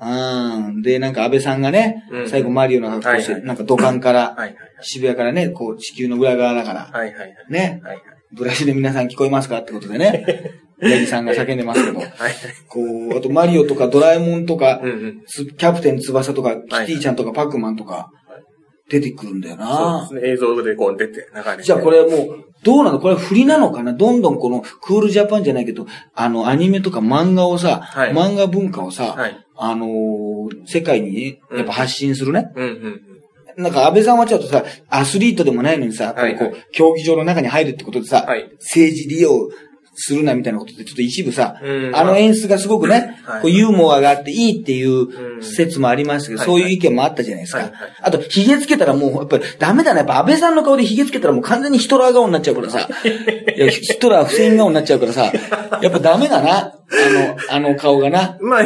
[0.00, 0.82] うん。
[0.82, 7.06] で、なんか安倍さんがね、うん最後マリオの格好して、はいはいなんか土管から、はいはい渋谷からね、こう地球の裏側だから、はい。
[7.08, 7.34] はいはい。
[7.48, 8.02] ね、はいはい。
[8.34, 10.24] ブラジルで皆さん聞こえますかってことでね、
[10.82, 12.08] ヤギさんが叫んでますけど、はい。
[12.66, 15.22] こう、あとマリオとかドラえもんとか、うんうん。
[15.26, 18.10] つキャプテン翼とか、キテはいィちゃんとかパックマンとか、
[18.88, 20.32] 出てくるんだよそうなですね。
[20.32, 21.62] 映像でこう出て、流れて。
[21.62, 22.98] じゃあこれもう、どうなの？
[22.98, 23.92] これ振りなのかな？
[23.92, 32.50] どんどんこのクールジャパンじゃないけど、あの、アニメとか漫画をさ、はい漫画文化をさ、はいあのー世界にね、やっぱ発信するね。
[32.56, 33.02] うんうん
[33.56, 33.62] うん。
[33.62, 39.48] なんか安倍さんはちょっとさ、アスリートでもないのにさ、やっぱりこう、はいは競技場の中に入るってことでさ、はい政治利用
[39.94, 47.70] するなみたいなことで、ちょっと一部さ、うんあの演出がすごくね、はいこうユーモアがあっていいっていう説もありましたけど、はいそういう意見もあったじゃないですか。
[48.00, 50.00] あと、髭つけたらもう、やっぱりダメだな。
[50.00, 52.88] やっぱ安倍さんの顔で髭つけたらもう完全にヒトラー顔になっちゃうからさ、
[53.56, 55.32] いやヒトラー不正顔になっちゃうからさ、
[55.82, 56.72] やっぱダメだな。
[57.48, 58.38] あの、あの顔がな。
[58.42, 58.62] まあ、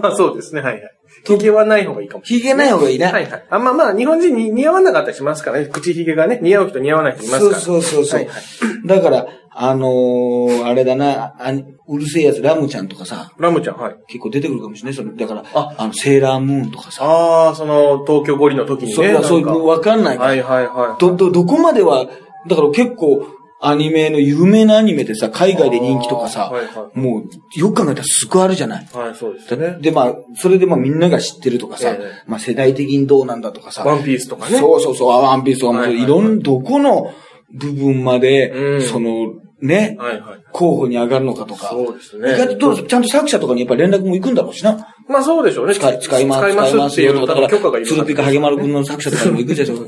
[0.00, 0.60] まあそうですね。
[0.60, 0.95] はいはい。
[1.26, 2.42] 髭はない方がいいかもしれない。
[2.42, 3.06] 髭ない方がいいな。
[3.10, 3.46] はいはい。
[3.50, 5.66] あまあまあ、日本人に似合わなかったりしますからね。
[5.66, 7.60] 口髭がね、似合う人似合わない人いますから。
[7.60, 8.20] そうそうそうそう。
[8.20, 8.36] はいはい
[8.86, 9.26] だから、
[9.58, 11.52] あのーあれだな、あ
[11.88, 13.96] うるせえやつ、ラムちゃんとかさ、ラムちゃん、はい。
[14.06, 14.94] 結構出てくるかもしれない。
[14.94, 17.04] そのだから、ああの、セーラームーンとかさ。
[17.04, 18.94] ああ、その、東京五里の時にね。
[18.94, 20.28] それはそういう、なんかわかんないから。
[20.30, 21.00] はいはいはい。
[21.00, 22.06] ど、ど、どこまでは、
[22.46, 23.26] だから結構、
[23.60, 28.88] アニメの有名なアニメでさ、海外で人気とかさはいは、いもう、よく考えたらすごいあるじゃない。
[28.92, 29.78] はい、そうですね。
[29.80, 33.82] で、まあ、それでまあみんなが知ってるとかさええ、まあ世代的にどうなんだとかさ。
[33.84, 34.58] ワンピースとかね。
[34.58, 37.14] そうそうそう、あワンピースとかも、はいはいはいいろん、どこの
[37.52, 40.44] 部分まで、うんその、ね、はいはい。
[40.52, 41.68] 候補に上がるのかとか。
[41.68, 42.56] そうです意外ね。
[42.56, 44.94] とどうちゃんと作者とかにやっぱり連絡も行くんだろうしな。
[45.08, 45.74] まあそうでしょうね。
[45.74, 47.26] 使い、使います、使いまますすっていう。
[47.26, 49.68] だから、許可がいる鶴ピカハゲマル君の作者とかにも行くじゃん。
[49.68, 49.86] ちょっ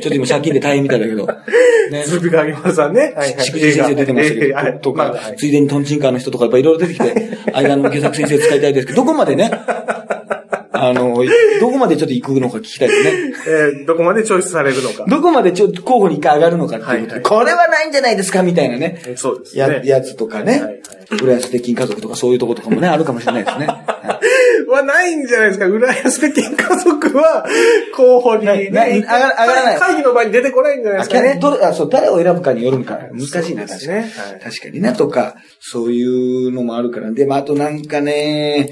[0.00, 1.26] と今借金で大変みたいだけど。
[1.90, 2.04] ね。
[2.04, 3.12] ズビカギマさんね。
[3.16, 3.44] はいはい。
[3.44, 9.50] しくじ先生出てましたけ映画ど、とかついでにトンチンカーの人とかやっぱいろいろ出てきて、 間の下作先生使いたいですけど、どこまでね、
[10.72, 11.16] あの、
[11.60, 13.12] どこまでちょっと行くのか聞きたいですね。
[13.48, 15.04] えーどこまでチョイスされるのか。
[15.08, 19.02] どこまでちょっと候補に一回上がるのかっていうことで、はいはいこれはないんじゃないですかみたいなね。
[19.16, 19.82] そうですや、ね。
[19.84, 20.80] やつとかねはいはい。
[21.22, 23.66] 浦安鉄筋家族とかそういうとことかもね、あるかもしれないですね。
[23.66, 25.66] はいはないんじゃないですか。
[25.66, 27.46] 浦安金家族は、
[27.94, 31.38] 候補に、ね、上がらない会議の場に出てこないんじゃないあですかね。
[31.40, 32.98] どれあ、そう、誰を選ぶかによるんか。
[33.12, 34.10] 難しいな、確かに。
[34.40, 36.04] 確かにな、とか、そうい
[36.48, 37.10] うのもあるから。
[37.12, 38.70] で、まあ、あとなんかね、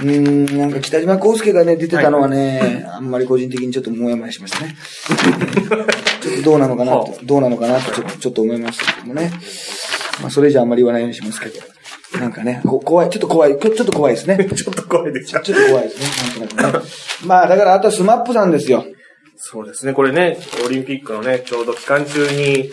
[0.00, 4.74] うーん、なんか北島康介がね、出てたのはね、あんまり個人的にちょっともやもやしましたね。
[6.20, 9.30] ちょっとどうなのかなはと、どうなのかなとちょっと、ちょっと思いましたけどもね。
[10.20, 11.73] まあ、それじゃあんまり言わないようにしますけど。
[12.20, 14.36] なんかね、こ怖い、ちょっと怖い、ちょっと怖いですね。
[14.54, 16.90] ちょっと怖いですちょっと怖いですね、なんとなくね。
[17.26, 18.84] まあ、だからあとはスマップさんですよ。
[19.36, 19.92] そうですね。
[19.92, 22.70] これね、オリンピックのね、ちょうど期間中に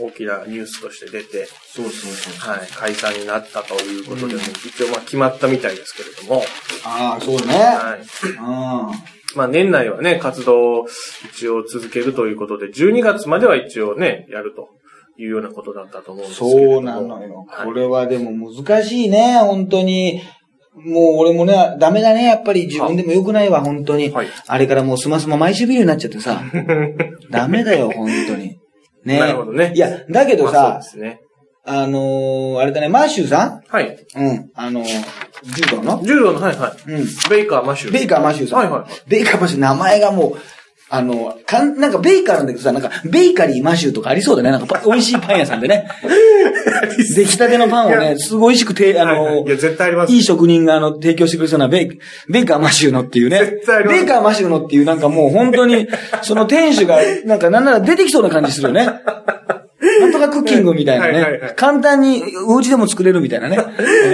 [0.00, 2.50] 大きなニュースとして出て、そうそうそう。
[2.50, 6.42] はい、解散になったということで、一応まあ決まったみたいですけれども、
[6.84, 7.54] ああ、そうね。
[7.54, 8.04] はい。
[8.38, 8.90] あ
[9.36, 10.86] まあ年内はね、活動を
[11.30, 14.70] 一応続けるということで、12月までは一応ね、やると
[15.18, 16.50] いうようなことだったと思うんですけ。
[16.50, 17.44] そうなのよ。
[17.48, 20.22] はいこれはでも難しいね、本当に。
[20.74, 24.10] もう俺もね、ダメだね、やっぱり自分でも良くないわ、本当に。
[24.10, 26.40] はいあれからもうスマスマ毎週ビルになっちゃってさ。
[27.30, 28.58] ダメだよ、本当に。
[29.04, 29.18] ね。
[29.18, 31.20] なるほどねいや、だけどまあさ、そうですね。
[31.64, 33.90] あのー、あれだね、マーシューさはい。
[33.90, 34.50] んうん。
[34.54, 34.86] あのー、
[35.54, 36.02] 柔道の？
[36.02, 36.90] 柔道の、はいはい。
[36.92, 37.06] うん。
[37.28, 37.92] ベイカー・マシュー。
[37.92, 38.58] ベイカー・マシューさん。
[38.60, 39.10] はいはい。
[39.10, 40.36] ベイカー・マシュー、名前がもう、
[40.90, 44.50] あの、かん、なんかベイカーなんだけどさ、なんか、ベイカリー・マシューとかありそうだね。
[44.50, 45.86] なんかパ、美味しいパン屋さんでね。
[47.14, 50.12] 出来たてのパンをいね、すごい美味しくて、あのはいはいい、や、絶対あります。
[50.12, 51.98] いい職人があの、提供してくれそうなベイ、
[52.28, 53.78] ベイカーマシューのっていうね絶対あ。
[53.80, 55.86] りますベイカーマシューのっていうなんかもう本当に、
[56.22, 58.88] その店主が、なんかなんなら出てきそうな感じするよね。
[60.18, 61.40] とかクッキングみたいなはいはいはい。
[61.40, 63.56] ね簡単にお家でも作れるみたいなね。
[63.58, 63.70] わか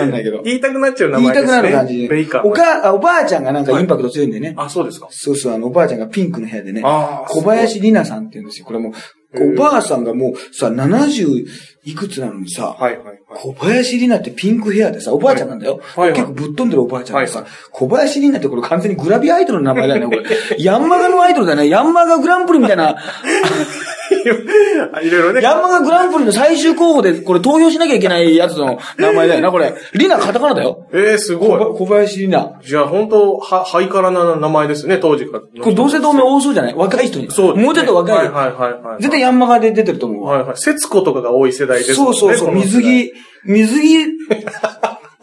[0.07, 0.43] んないけど。
[0.43, 1.73] 言いたくなっちゃう名言いたく前ですね。
[1.73, 2.43] なる感じベイカー。
[2.43, 4.55] おか、あおばあちゃんがなんかインパクト強いんでね。
[4.57, 5.09] あ、そうですか。
[5.11, 8.67] そうそう、あの、おばあちゃんがピンクの部屋でね、小林里奈さんって言うんですよ。
[8.67, 8.93] これも
[9.37, 11.45] おばあさんがもうさ、70
[11.85, 13.19] いくつなのにさ、はいはいはい。
[13.35, 15.81] 小林里奈ってピンクヘアでさ、おばあちゃんなんだよ。
[15.97, 20.63] はいはい結構ぶっ飛んでるおばあちゃんでさ、はい小林里奈ってこれ完全にグラビアアイドルの名前だよね、これ。
[20.63, 21.69] ヤンマガのアイドルだね。
[21.69, 22.97] ヤンマガグランプリみたいな、
[25.03, 25.43] いろいろね。
[25.43, 29.75] ヤンマガグランプリの最終候補でこれ投票しなきゃいけないやつの名前だよな、これ。
[29.93, 30.87] 里奈カタカナだよ。
[30.93, 31.79] えー、す小ごい。
[31.79, 32.55] 小林里奈。
[32.67, 35.41] じゃあ、本当は、ハイカラな名前ですね、当時から。
[35.41, 36.75] ここれ同姓同名多そうじゃない？
[36.75, 37.31] 若い人に。
[37.31, 38.17] そうねもうちょっと若い。
[38.17, 38.53] はいはいはい
[38.87, 39.03] はい。
[39.03, 40.39] 絶対ヤンマガで出てると思うわ。
[40.39, 40.57] はいはい。
[40.57, 41.95] 節子とかが多い世代ですね。
[41.97, 43.13] そうそうそう、水着、
[43.45, 44.07] 水着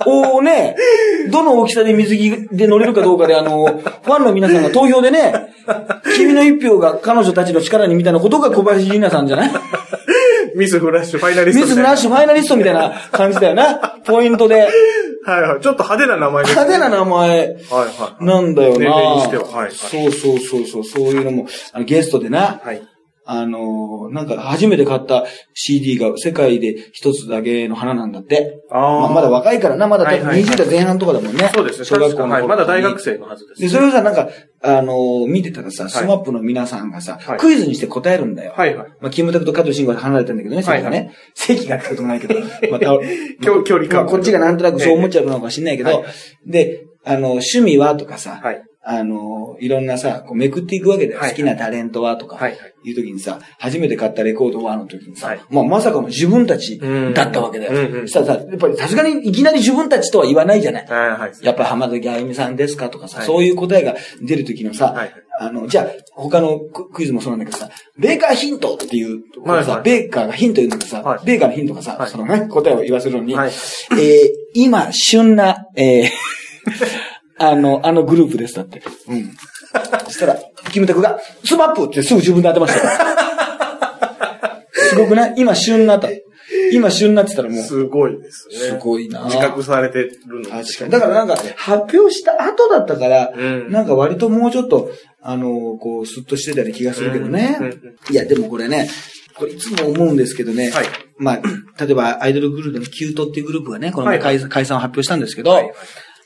[0.06, 0.76] をね、
[1.30, 5.51] どの大きさで水着で乗れるかどうかで、あの、ファンの皆さんが投票でね、
[6.16, 9.52] 君の一票が彼女たちの力にみたいなことが小林里奈さんじゃない？
[10.56, 13.96] ミスフラッシュファイナリストミスフラッシュファイナリストみたいな感じだよな。
[14.06, 14.68] ポイントで。
[15.24, 15.62] はいはい。
[15.62, 16.62] ちょっと派手な名前ですね。
[16.64, 17.48] 派手な名前はい
[18.02, 18.26] はい。
[18.26, 18.78] なんだよな。
[18.80, 22.82] 年齢にしてははいはいそうそうそうそう、そういうのも、あのゲストでな、はい。
[23.34, 28.62] あのーなんか初めて買った CD が世界で一つだけの花なんだって。
[28.70, 31.50] ああ、まだ若いからな、まだ多分はいはいはい20代前半とかだもんね。
[31.56, 31.86] そうですね。
[31.86, 32.48] 小学校の頃はい。
[32.48, 33.74] まだ大学生のはずですで、ね。
[33.74, 34.28] それをさ、なんか、
[34.62, 38.54] あのー見てたらさ、スマップの皆さんがさ、はいクイズにして答えるんだよ。
[38.54, 38.88] はいはい。
[39.00, 40.98] まあ、キムタクと香取慎吾が離れたんだけどね、席がね。
[40.98, 42.36] はい席がってこともないけど。
[42.70, 42.86] また、
[43.42, 46.04] 距距離感まあこっちがなんとなくそう思っちゃうのかもしれないけど、はい
[46.46, 48.62] で、あの、趣味はとかさ、はい。
[48.84, 51.20] あの、いろんなさ、こうめくっていくわけだよ。
[51.20, 51.30] はい。
[51.32, 52.54] 好きなタレントはとか、はい。
[52.54, 55.42] う時にさ、初めて買ったレコードはの時にさ、はい。
[55.52, 57.14] まあまさかの自分たちうん。
[57.14, 57.74] だったわけだよ。
[57.74, 58.08] うんうん。
[58.08, 60.88] そしたらさ、やっぱりさすがにいきなり自分たちとは言わないじゃない。
[60.88, 61.32] はいはい。
[61.44, 63.28] やっぱ浜崎あゆみさんですかとかさ、はい。
[63.28, 69.24] そういう答えが出る時のさ、はいあの、じゃあ、他のククイズもそうなんだけどさ、ベーカーヒントっていう、
[69.64, 71.26] さ、ベーカーがヒント言うんだけどさ、はい。
[71.26, 72.10] ベーカーのヒントがさ、はい。
[72.12, 73.50] そのね、答えを言わせるのに、はい。
[73.50, 73.56] えー
[74.54, 76.10] 今、旬な、えー
[77.42, 78.82] あの、あのグループです、だって。
[79.08, 79.32] うん。
[80.06, 80.38] そしたら、
[80.72, 82.90] キムタクが、スマップってすぐ自分で当てましたよ。
[84.90, 85.34] すごくない？
[85.38, 86.08] 今、旬なと。
[86.74, 88.58] 今、旬なってたらもう、すごいですね。
[88.58, 90.92] すごいな自覚されてるの確かに。
[90.92, 97.58] だからなんか、発表した後だったから、うんなんか割ともうちょっと、あの、こう、スッとしてたような気がするけどね。
[97.60, 98.90] うんうんうんいや、でもこれね、
[99.36, 100.70] これいつも思うんですけどね。
[100.72, 100.86] はい
[101.18, 101.42] まあ、
[101.84, 105.74] 例えばアイドルグループのキュートっていうグループがね、この前はい解,、解散を発表したんですけど、はいはい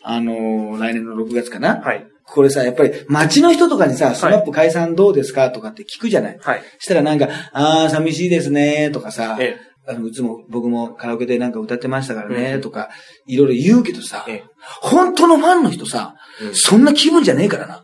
[0.08, 1.82] あの、来年の6月かな？
[1.82, 2.06] はい。
[2.24, 5.50] これさ、やっぱり街の人とかにさ、スマップ解散どうですか？
[5.52, 6.40] とかって聞くじゃない。
[6.42, 6.64] はい。
[6.80, 12.90] したらなんか、あー、寂しいですね、とかさ、えあの、いつも僕もカラオケでなんか歌ってましたからね、うんとか、
[13.28, 14.44] いろいろ言うけどさ、ええ
[14.82, 17.84] 本当のファンの人さ、うんそんな気分じゃねえからな。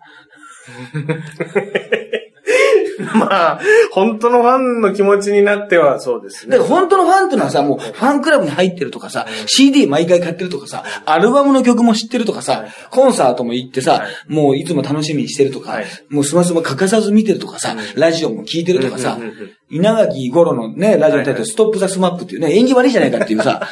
[3.15, 3.59] まあ、
[3.91, 6.57] 本当のファンの気持ちになってはそうですね。
[6.57, 6.69] だから。
[6.69, 15.85] 本当のファンっていうのはさ、もうファンクラブに入ってるとかさ、CD 毎回買ってるとかさ、アルバムの曲も知ってるとかさ、コンサートも行ってさ、もういつも楽しみにしてるとか、はい。
[16.09, 19.17] もうスマスマ欠かさず見てるとかさ、ラジオも聞いてるとかさ
[19.71, 23.67] 稲垣五郎のね、ラジオに対してストップザスマップっていうね、縁起悪いじゃないかっていうさ、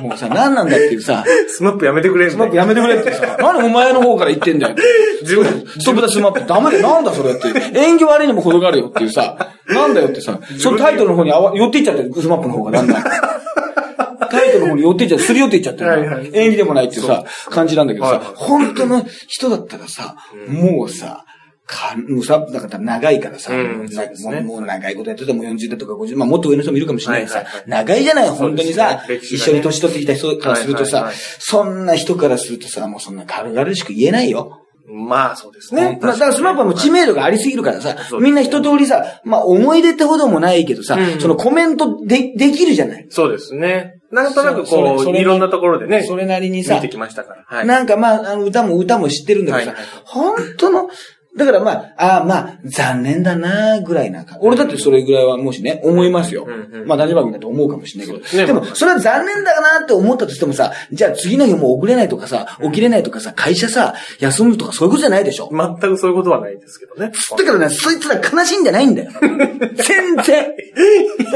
[0.00, 4.76] もうさ、何なんだっていうさ、 スマップやめてくれスマップやめてくれってさ、なんでお前の方から言ってんだよ。
[5.22, 5.44] 自分、
[5.78, 6.46] ストップだスマップ。
[6.46, 6.88] ダメだよ。
[6.88, 7.48] なんだそれって。
[7.78, 9.36] 縁起悪いにも程があるよっていうさ、
[9.68, 13.04] なんだよってさ、そのタイトルの方にあわ寄っていっちゃってる、スマップの方がだんだん。
[14.30, 15.90] タイトルの方に寄っていっちゃって、すり寄っていっちゃってる。
[15.90, 16.30] はいはい。
[16.32, 18.20] 縁起でもないっていうさ、感じなんだけどはい。
[18.20, 20.16] さ、本当の人だったらさ、
[20.48, 21.24] もうさ、
[21.70, 34.66] か、もうさ、だから長いからさ、うんねもう長いことやってても40代とか50、まあもっと上の人もいるかもしれないけどさはいはいはい、長いじゃない、本当にさ、ね歴一緒に年取ってきた人からするとさはいはいはい、そんな人からするとさ、もうそんな軽々しく言えないよ。
[34.92, 35.92] まあ、そうですね。
[35.92, 35.98] ね。
[36.00, 43.06] だからスマップはもう知名度がありすぎるからさみんな一通りさ、まあ思い出ってほどもないけどさう、んそのコメントで、できるじゃない。
[43.10, 44.00] そうですね。
[44.10, 47.44] なんとなくこう、いろんなところでね、それなりにさ見てきましたから。
[47.46, 47.66] はい。
[47.66, 50.88] なんかまあ、あの歌も歌も知ってるんだけどさはいはい、本当の、
[51.36, 54.36] だからまあ、ああまあ、残念だなぐらいなか。
[54.40, 56.84] 俺だってそれぐらいはもしね、思いますようんう。
[56.84, 58.22] んまあ、大丈夫だと思うかもしれないけど。
[58.22, 65.48] ですねでも、それは残念だなって思ったとしてもさ、じゃあ次の日もう送れないとかさ、起きれないとかさ、会社さ、休むとかそういうことじゃないでしょ。
[65.52, 67.12] 全くそういうことはないですけどね。
[67.38, 69.12] だからね、そいつら悲しいんじゃないんだよ。
[69.20, 70.46] 全然。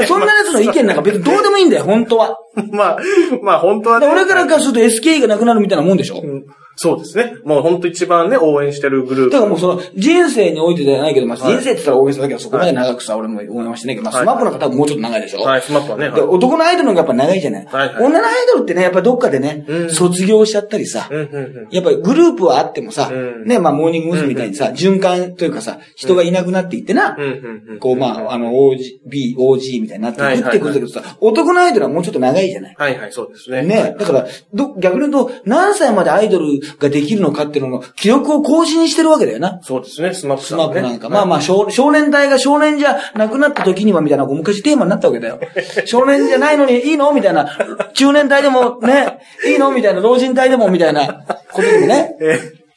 [0.07, 2.37] そんな奴の意見なんか別にどうでもいいんだよ、本当は。
[2.71, 2.99] まあ、
[3.41, 4.07] まあ本当はね。
[4.07, 6.21] で俺からからすると SKE がなくなるみたいなもんでしょ。
[6.21, 6.45] うん
[6.77, 7.35] そうですね。
[7.45, 9.31] もう本当一番ね、応援してるグループ。
[9.31, 15.41] だからもうその人生においてじゃないけど、まあ、はい人生って言ったら大げさだけど、そこまで長くさ、俺も応援はしてないけど、まあ、はいスマップの方はもうちょっと長いでしょ？
[15.41, 16.09] はい、スマップはね。
[16.09, 17.65] 男のアイドルの方がやっぱ長いじゃない？
[17.65, 21.67] はいはい女のアイドルってね、やっぱどっかでね、うん卒業しちゃったりさ、うん、うん、うん。
[21.71, 24.25] やっぱりグループはあってもさ、うんね、まあ、モーニング娘。
[24.25, 27.79] みたいにさ、循環というかさ、人がいなくなっていってな、うん、うん、うん。
[27.79, 32.75] こう、まあ、あの、OG、B、OG みたいになっていくってことだけどさ、男のアイドルはもうちょっと長いじゃない？
[32.77, 33.61] はい、はい、そうですね。
[33.63, 33.95] ね。
[33.97, 36.45] だから、ど、逆に言うと、何歳までアイドル
[36.79, 39.59] ができるのかっていうのの記録を更新してるわけだよな。
[39.63, 40.57] そうですね、スマップね。
[40.57, 41.09] マップなんか。
[41.09, 45.39] まあまあ少、少年隊が少年じゃなくなった時にはみたいな、昔テーマになったわけだよ。
[45.85, 47.47] 少年じゃないのにいいのみたいな。
[47.93, 50.01] 中年隊でもね、いいのみたいな。
[50.01, 52.15] 老人隊でもみたいなことでもね。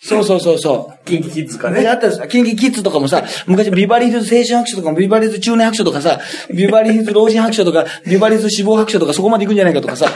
[0.05, 1.05] え、そうそうそうそう。
[1.05, 1.91] キンキキッズか昔ね。
[1.91, 2.29] あったんですよ。
[2.29, 6.21] キンキキッズとかもさ、昔ビバリーヒルズ青春白書とかも、ビバリーヒルズ中年白書とかさ、
[6.55, 10.07] ビバリーヒルズ老人白書とか、ビバリーヒルズ死亡白書とかそこまで行くんじゃないかとかさ、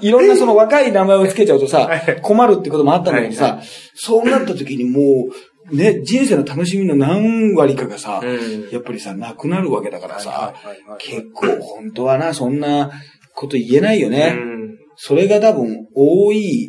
[0.00, 1.88] いろんなその若い名前を付けちゃうとさ、
[2.22, 3.62] 困るってこともあったんだけどはさ、
[3.94, 5.28] そうなった時にも
[5.70, 10.54] う、ね、人生の楽しみの何割かがさ、うんやっぱりさ、なくなるわけだからさ
[10.98, 12.90] 結構本当はな、そんな
[13.34, 14.34] こと言えないよね。
[14.36, 14.78] うん。
[14.96, 16.68] それが多分多い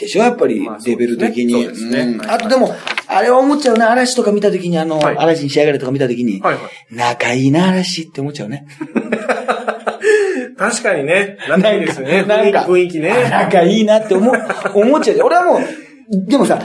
[0.00, 1.52] でしょやっぱりレベル的に。
[1.52, 2.74] そうですねうんはいあとでも、
[3.06, 3.90] あれは思っちゃうな。
[3.90, 6.94] 嵐とか見たときに、あの、はい嵐に仕上がれとか見たときに、はいはい。
[6.94, 8.66] 仲いいな、嵐って思っちゃうね。
[10.56, 12.22] 確かにね、仲いいですね。
[12.24, 13.10] なんか、雰囲気ね。
[13.12, 14.34] あ仲いいなって思う、
[14.74, 15.18] 思っちゃう。
[15.22, 15.60] 俺はもう、
[16.28, 16.62] でもさ、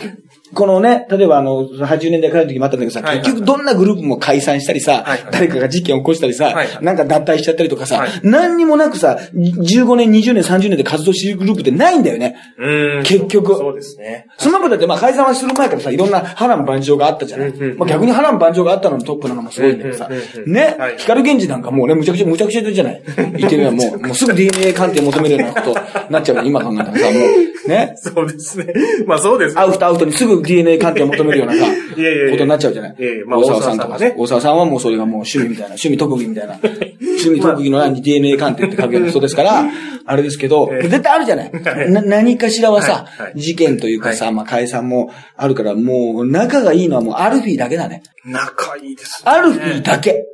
[0.56, 12.36] このね、例えばあの、80年代からの時もあったんだけどさ、結局どんなグループも解散したりさ、誰かが事件を起こしたりさ、なんか脱退しちゃったりとかさ、はい何にもなくさ、15年、20年、30年で活動しているグループってないんだよね。
[12.58, 13.04] うん。
[13.04, 14.28] 結局そうですね。
[14.38, 17.54] スマップだってまあ解散はする前からさ、いろんな波乱万丈があったじゃない。
[17.76, 20.10] まあ逆に波乱万丈があったののトップなのもすごいんだけどさ
[20.48, 23.04] ねはい、光源氏なんかもうね、むちゃくちゃ、むちゃくちゃじゃない。
[23.38, 27.20] 言ってみればもう、 もうすぐ DNA 鑑定求めるようなことになっちゃうね、今考えたらさ、も
[27.66, 27.96] う、ね。
[27.98, 28.74] そうですね。
[29.06, 29.60] まあそうです。
[29.60, 31.66] アウトアウトにすぐ DNA 鑑定を求めるようなさ、
[32.32, 32.96] ことになっちゃうじゃない。
[33.30, 36.60] 大沢さんとかね大沢さんはもうそれがもう趣味みたいな、趣味特技みたい な。
[36.62, 39.64] 趣味特技の欄に DNA 鑑定って書くような人ですから、
[40.06, 41.52] あれですけど、ええ絶対あるじゃない。
[41.92, 43.06] な何かしらはさ
[43.36, 48.04] 事件というかさ、まあ解散もあるから、もう仲がいいのはもうアルフィーだけだね。
[48.26, 49.32] 仲いいですね。
[49.32, 50.26] アルフィーだけ。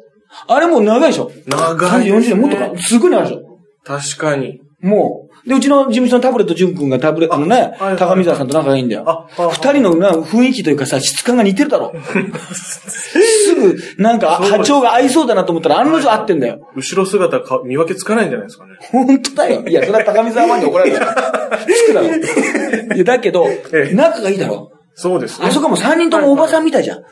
[0.47, 2.71] あれもう長いでしょ長いですね30、40年もっとか。
[2.82, 3.41] すごい長いでしょ
[3.84, 4.62] 確かに。
[4.82, 5.31] もう。
[5.46, 9.04] で、うちの事務所のタブレット淳君がタブレットのね、高見沢さんと仲がいいんだよ。
[9.08, 11.94] ああ二人のな雰囲気というかさ、質感が似てるだろ。
[12.54, 16.70] すぐ、なんか、波長が合いそうだなと思ったら、案の定合ってんだよ。
[16.76, 18.78] 後ろ姿か見分けつかないんじゃないですかね。
[18.80, 19.64] 本当だよ。
[19.68, 21.02] いや、それは高見沢マンに怒られるよ。
[21.68, 22.96] つくだろ。
[22.96, 24.72] いや、だけどえ、え仲がいいだろ。
[24.94, 25.48] そうですね。
[25.48, 27.04] あそこも三人ともおばさんみたいじゃん。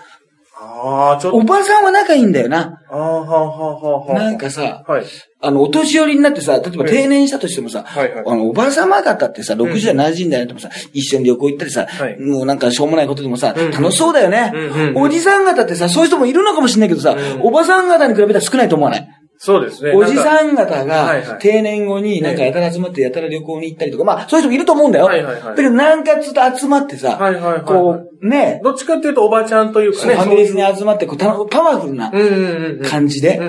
[0.61, 1.37] ああ、ちょっと。
[1.37, 2.81] おばさんは仲いいんだよな。
[2.89, 4.19] ああ、はあ、はあ、はあ。
[4.19, 5.05] なんかさ、はい。
[5.41, 8.23] あの、お年寄りになってさ、例えばええ定年したとしてもさ、はいはい。
[8.27, 12.19] あの、おばさま方ってさ、60代、70代になってもさ、一緒に旅行行ったりさ、はい。
[12.19, 13.71] もうなんかしょうもないことでもさ、うんうん。
[13.71, 17.41] 楽しそうだよね、うんうんおじさん方ってさ、そういう人もいるのかもしれないけどさ、うん。
[17.41, 19.07] おばさん方に比べたら少ないと思わない？
[19.41, 19.93] そうですね。
[19.93, 25.05] おじさんん方が定年後になんかやたら集まってやたら旅行に行ったりとか、まあそういう人もいると思うんだよ。
[25.05, 30.15] はいはいはいだけどなんかつと集まってさ、はいはいはいはいこう、ね、どっちかっていうとおばちゃんというかね。
[30.15, 32.11] ファミレスに集まってこうたパワフルな。
[32.83, 33.39] 感じで。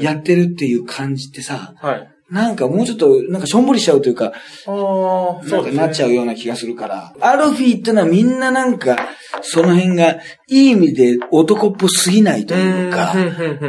[0.00, 2.10] やってるっていう感じってさ、はい。
[2.30, 4.32] なんかもうちょっと、なんかしょんぼりしちゃうというか、
[4.66, 7.12] ああ、なんかなっちゃうような気がするから。
[7.20, 8.96] アルフィーってのはみんななんか、
[9.42, 10.18] その辺が、
[10.48, 13.14] いい意味で男っぽすぎないというか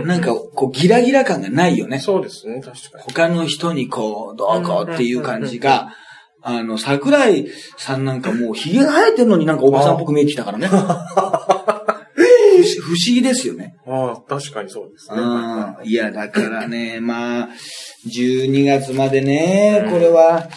[0.05, 1.99] なんかこうギラギラ感がないよね。
[1.99, 3.03] そうですね、確かに。
[3.03, 5.93] 他の人にこう、どうこうっていう感じが
[6.43, 7.47] あの、桜井
[7.77, 10.67] さんなんかもう髭が生えてんのになんかおばさんっぽく見えてきたからね。
[12.91, 13.75] 不思議ですよね。
[13.87, 15.21] ああ、確かにそうですね。
[15.21, 15.87] はうん。
[15.87, 17.49] いや、だからね、 まあ、
[18.13, 20.49] 12月までねう、んこれは、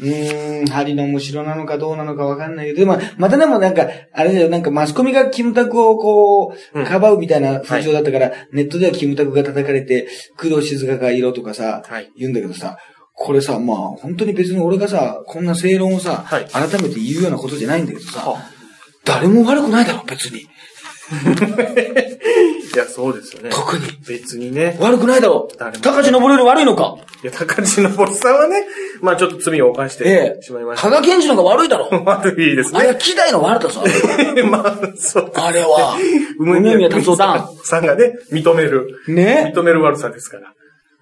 [0.00, 10.06] うーん、針のむしろなのかどうなのかわかんないけど、でも、またでもなんか、あれだよ、なんかマスコミがキムタクをこう、うんかばうみたいな風潮だったから、ネットではキムタクが叩かれて、
[10.36, 12.76] 工藤静香が色とかさ、はい言うんだけどさ、
[13.14, 18.38] これさ、まあ、本当に別に俺がさ、こんな正論をさ、はい改めて言うようなことじゃないんだけどさ、は
[19.04, 20.46] 誰も悪くないだろ、別に。
[22.74, 23.50] いや、そうですよね。
[23.50, 23.84] 特に。
[24.06, 24.76] 別にね。
[24.80, 25.48] 悪くないだろ。
[25.58, 26.96] 誰も高知登るより悪いのか。
[27.22, 28.66] いや、高知のボスさんはね、
[29.00, 30.76] まあちょっと罪を犯しええてしまいま。
[30.76, 30.88] した。
[30.88, 31.88] 加賀健二の方が悪いだろ。
[32.04, 32.98] 悪いですあれはね。
[33.00, 33.82] 希代の悪だぞ。
[34.50, 35.32] まあ、そう。
[35.34, 35.96] あれは。
[36.38, 39.02] 梅宮達夫ささんがね、認める。
[39.08, 39.14] ん。
[39.14, 40.52] ね認める悪さですから。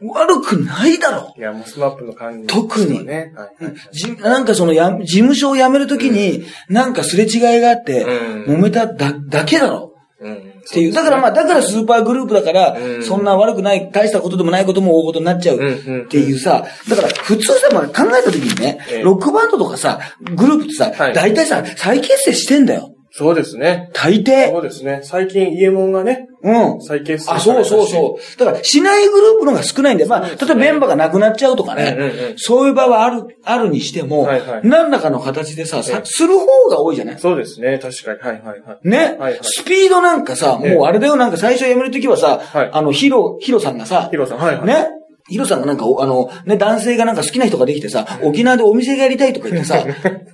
[0.02, 1.34] 悪くないだろ。
[1.36, 3.32] いや、もうスマップの感じ、特にね。
[3.36, 9.90] はいはいじなんかそのや、事務所を辞めるときに、なんかすれ違いがあって、うん揉めただ、だけだろ。
[9.90, 9.93] うん。
[10.32, 10.92] っっていう。
[10.92, 13.04] だからまあ、だからスーパーグループだから、うん。
[13.04, 21.14] そんな悪くない、大したことでもないことも大事になっちゃうっていうさ、だから普通さ、まあ考えたときにねええ、ロックバンドとかさ、グループってさ、はい。
[21.14, 22.93] 大体さ、再結成してんだよ。
[23.16, 23.90] そうですね。
[23.94, 24.50] 大抵。
[24.50, 25.00] そうですね。
[25.04, 26.82] 最近、イエモンがね、うん。
[26.82, 28.38] 再結成あ、そうそうそう。
[28.40, 31.96] だから、しないグループの方が少ないんで、まあ、例えばメンバーがなくなっちゃうとかね、
[32.36, 37.18] そういう場はある、あるにしても、はいはい何らかの形でさ、さええする方が多いじゃない？
[37.20, 37.78] そうですね。
[37.78, 38.18] 確かに。
[38.36, 38.88] はいはいはい。
[38.88, 44.66] ね、はいはいスピードなんかさ、ええもうあれだよ、なんか最初辞めるときはさ、はいあの、ヒロ、ヒロさんがさ、ヒロさん、はいはい。
[44.66, 44.88] ね？
[45.28, 49.78] ヒロさんがなんか、おあの、ね、男性がなんか好きな人ができてさ、沖縄でお店がやりたいとか言ってさ、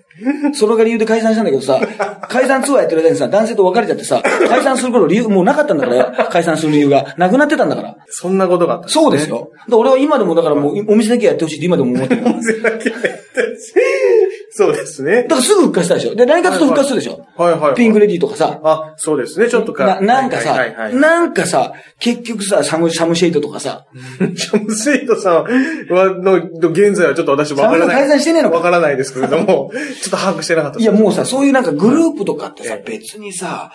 [0.52, 1.80] それが理由で解散したんだけどさ、
[2.28, 7.14] 解散ツアーやってる間にさ、男性と別れちゃってさ、解散する頃理由もうなかったんだからよ、解散する理由が。
[7.16, 7.96] なくなってたんだから。
[8.08, 9.28] そんなことがあったんねそうです。
[9.30, 9.50] よ。
[9.68, 12.22] で俺は今でもだからもうお店だけやってほしいって今でも思ってる。
[12.24, 12.36] だか
[14.52, 15.26] そうですね。
[15.28, 16.14] らすぐ復活したでしょ？
[16.14, 17.24] で、何かと復活するでしょ？
[17.36, 17.74] はいはいはい。
[17.76, 18.60] ピンクレディーとかさ。
[18.64, 19.48] あ、そうですね。
[19.48, 19.86] ちょっとか。
[19.86, 20.56] な、なんかさ、
[20.92, 23.86] なんかさ、結局さ、サム、サムシェイトとかさ、
[24.34, 25.34] ジャムスイートさん
[25.94, 26.34] は、の、
[26.70, 27.96] 現在はちょっと私わからない。
[27.96, 29.70] 解散してねえのかわからないですけれども、
[30.02, 33.72] ちょっと把握してなかったいやもうさ、そういうなんかグループとかってさえ、別にさ、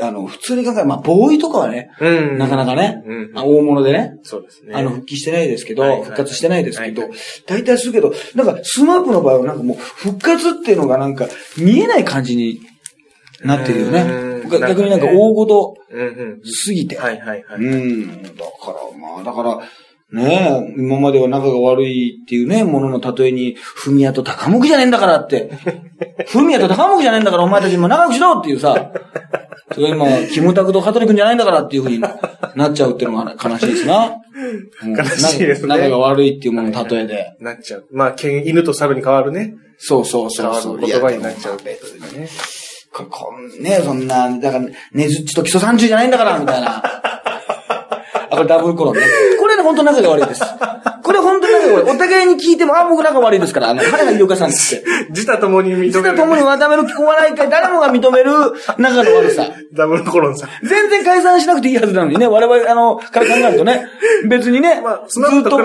[0.00, 2.38] あの、普通に考え、まあ、ボーイとかはね、うん。
[2.38, 4.74] なかなかねうん、あ大物でね、そうですね。
[4.74, 7.16] あの、復帰してないですけど、はいはい復活してないですけどはいは、
[7.46, 12.60] 大体するけど、なんか、スマップの場合はなんかもう、復活っていうのがなんか、見えない感じに
[13.44, 14.48] なってるよねうん。
[14.48, 16.40] が逆になんか大ごとうんうん。
[16.44, 16.98] すぎて。
[16.98, 17.60] はいはいはい。
[17.60, 18.22] うん。
[18.22, 19.60] だから、まあ、だから、
[20.12, 25.50] ねえ、今までは仲が悪いっていうね、ものの例えに、ふみやと高木じゃねえんだからって。
[26.26, 28.92] ふみやと高木じゃねえんだから、お前たちも仲良くしろっていうさ、
[29.72, 34.16] それ今、キムタクと香取君じゃないんだからっていうふうになっちゃうっていうのが悲しいですな。
[34.84, 37.36] 悲しいですね仲が悪いっていうものの例えで。
[37.40, 37.86] なっちゃう。
[37.92, 39.54] まあ、犬犬と猿に変わるね。
[39.78, 40.78] そうそうそうそう。
[40.78, 41.78] 変わる言葉になっちゃうね。
[42.92, 46.82] ここんね、そんな、だから、ねずっちと基礎30じゃないんだから、みたいな。
[48.32, 49.02] あ、これダブルコロンね。
[49.40, 50.42] こ れね、本当仲が悪いです。
[51.02, 51.90] これ本当に仲が悪い。
[51.90, 54.58] お互いに聞いても、あ、僕仲悪いですから、あの、原田井岡さんって。
[55.10, 55.92] 自他ともに認める。
[55.92, 58.32] 実は共に渡めるお笑い界、誰もが認める
[58.78, 59.50] 仲の悪さ。
[59.72, 60.50] ダブルコロンさん。
[60.66, 63.86] 全然解散しなくていいはずなのにね、我々、あの、から考えるとね、
[64.28, 65.58] 別にね、まあずっと、ずっと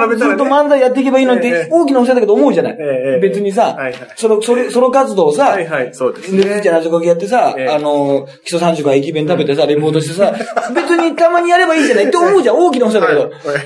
[0.45, 2.77] 漫才やっていけばいいのにっええて、大きなお世話だけど思うじゃない。
[2.79, 6.61] ええ別にさ、はいはいその、それ、ソロ活動をさ、はいはい、そうですで、ね。
[6.61, 10.33] じゃあ、謎かけやってさ、ええあの、基礎30から駅弁食べてさ、レポートしてさ、
[10.73, 13.21] 別にたまにやればいいじゃないって思うじゃん、 大きなお世話だけど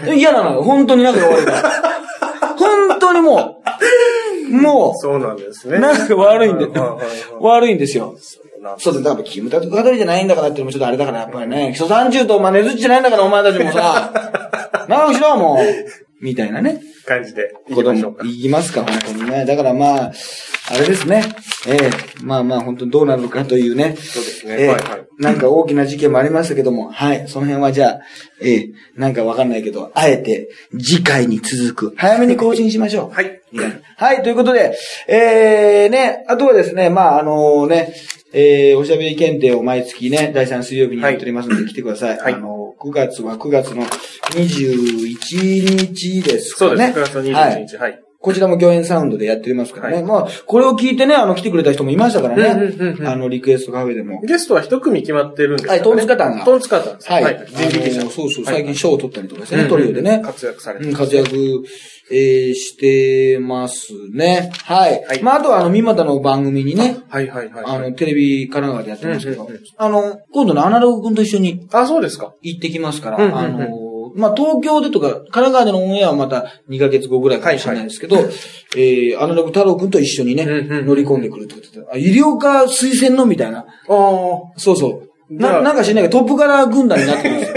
[0.09, 0.20] はい。
[0.21, 1.71] 嫌なのよ、本当に仲が悪いから。
[2.57, 3.61] 本当にも
[4.49, 5.79] う、もそうなんですう、ね。
[5.79, 6.67] なんか悪いんで
[7.39, 8.15] 悪いんですよ。
[8.77, 14.11] そうだ、だから、キムタクカドリじゃないんだからってのもちょっとあれだから、やっぱりね、基礎30と、まあ、ねずっちじゃないんだから、お前たちもさ、
[14.87, 16.10] 長くしろ、もう。
[16.21, 16.81] みたいなね。
[17.05, 18.23] 感じでいきましょうか。
[18.23, 19.45] 言いますか、本当にね。
[19.45, 20.11] だからまあ、
[20.71, 21.23] あれですね。
[21.67, 21.89] ええ
[22.23, 23.95] まあまあ、本当にどうなるかというね。
[23.97, 27.27] そうですねええはいはいなんか大きな事件もありましたけども、はい。
[27.27, 27.99] その辺はじゃあ、
[28.41, 30.49] ええなんかわかんないけど、あえて、
[30.79, 31.93] 次回に続く。
[31.95, 33.11] 早めに更新しましょう。
[33.11, 33.39] はい。
[33.97, 34.75] はい、ということで、
[35.07, 37.93] えー、ね、あとはですね、まあ、あのね、
[38.33, 42.17] えー、おしゃべり検定を毎月ね、第3水曜日にやっておりますので、来てください。
[42.17, 46.93] はいあの、9月は9月の21日ですかね。
[46.93, 47.17] そうです。
[47.17, 47.77] 9月の21日。
[47.77, 48.10] はい。
[48.21, 49.95] こちらも共演サウンドでやっておりますからね。
[49.95, 52.43] はいまあ、これを聞いてね、あの、来てくれた人もいましたからね。
[52.43, 54.21] うんうんうんうんあの、リクエストカフェでも。
[54.21, 57.11] ゲストは一組決まってるんですかはいトンツカタンがトンツカタンです。
[57.11, 57.23] はい。
[57.23, 57.47] はい。
[57.47, 60.21] 人力車あのそうそう、はい最近賞を取ったりとかですね、うんトリオでね。
[60.23, 61.35] 活躍されてうん、活躍、
[62.11, 64.51] えー、してますね。
[64.65, 65.03] はい。
[65.03, 67.63] はいまあ、あとは、あの、三股の番組にね、はいはいはい。
[67.65, 72.35] あの、テレビ神奈川でやってますけどうんうんうん、あの、今度のアナログ君と一緒にあ、そうですか。
[72.41, 78.33] 行ってきますから、うんうんうんあの、まあ、東京でとか、神奈川でのオンエアはまた2ヶ月後ぐらいかもしれないですけど、はいはい、
[78.77, 83.59] えー、アナログ太郎くんと一緒にね、乗り込んでくるってことで、あ、医療科推薦のみたいな。
[83.59, 83.67] ああ、
[84.57, 85.11] そうそう。
[85.31, 87.53] な、なんかしないけど、トップから軍団になってますよ。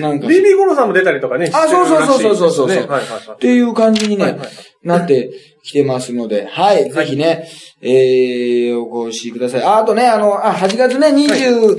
[0.00, 0.26] なんか。
[0.26, 1.50] ビビゴロさんも出たりとかね。
[1.52, 2.68] あ、そうそうそうそうそうそう。
[2.68, 3.00] ね、はいはいはい。
[3.32, 4.48] っていう感じにね、はいはい、
[4.82, 5.30] なって
[5.62, 7.48] きてますので、はい、ぜひね、
[7.80, 9.62] えー、お越しください。
[9.62, 11.76] あ、あとね、あの、あ、8月ね、20、はい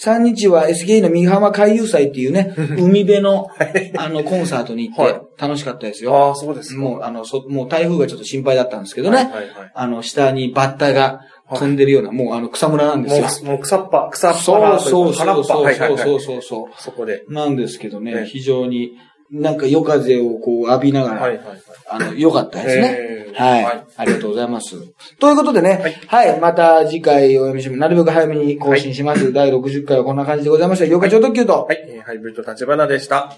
[0.00, 3.48] 3日は SKE の三浜海遊祭っていうね、 海辺の、
[3.96, 6.16] あの、コンサートに行って、楽しかったですよ。
[6.16, 6.74] ああ、そうです。
[6.74, 9.46] もう、あの、そ、もう台風がちょっと心配だったんですけどね、はいはいはい。
[9.74, 11.20] あの、下にバッタが
[11.54, 13.22] 飛んでるような、もうあの、草むらなんですよ。
[13.22, 16.72] もう、もう草っぱ、草っぱそうそうそうそうそうそうそうそうそう。
[16.78, 17.24] そで。
[17.68, 18.92] すけどね、非常に
[19.32, 21.58] なんか夜風をこう浴びながら、はいはいはい、
[21.88, 24.76] あの、良かったですね、はい、ありがとうございます。
[25.18, 27.76] ということでね、はい、はい、また次回お読みしま。
[27.76, 29.24] なるべく早めに更新します。
[29.24, 30.84] はい、第60回はこんな感じでございました。
[30.84, 31.64] 妖怪超特急と。
[31.64, 33.36] はい、ハイブリッド立花でした。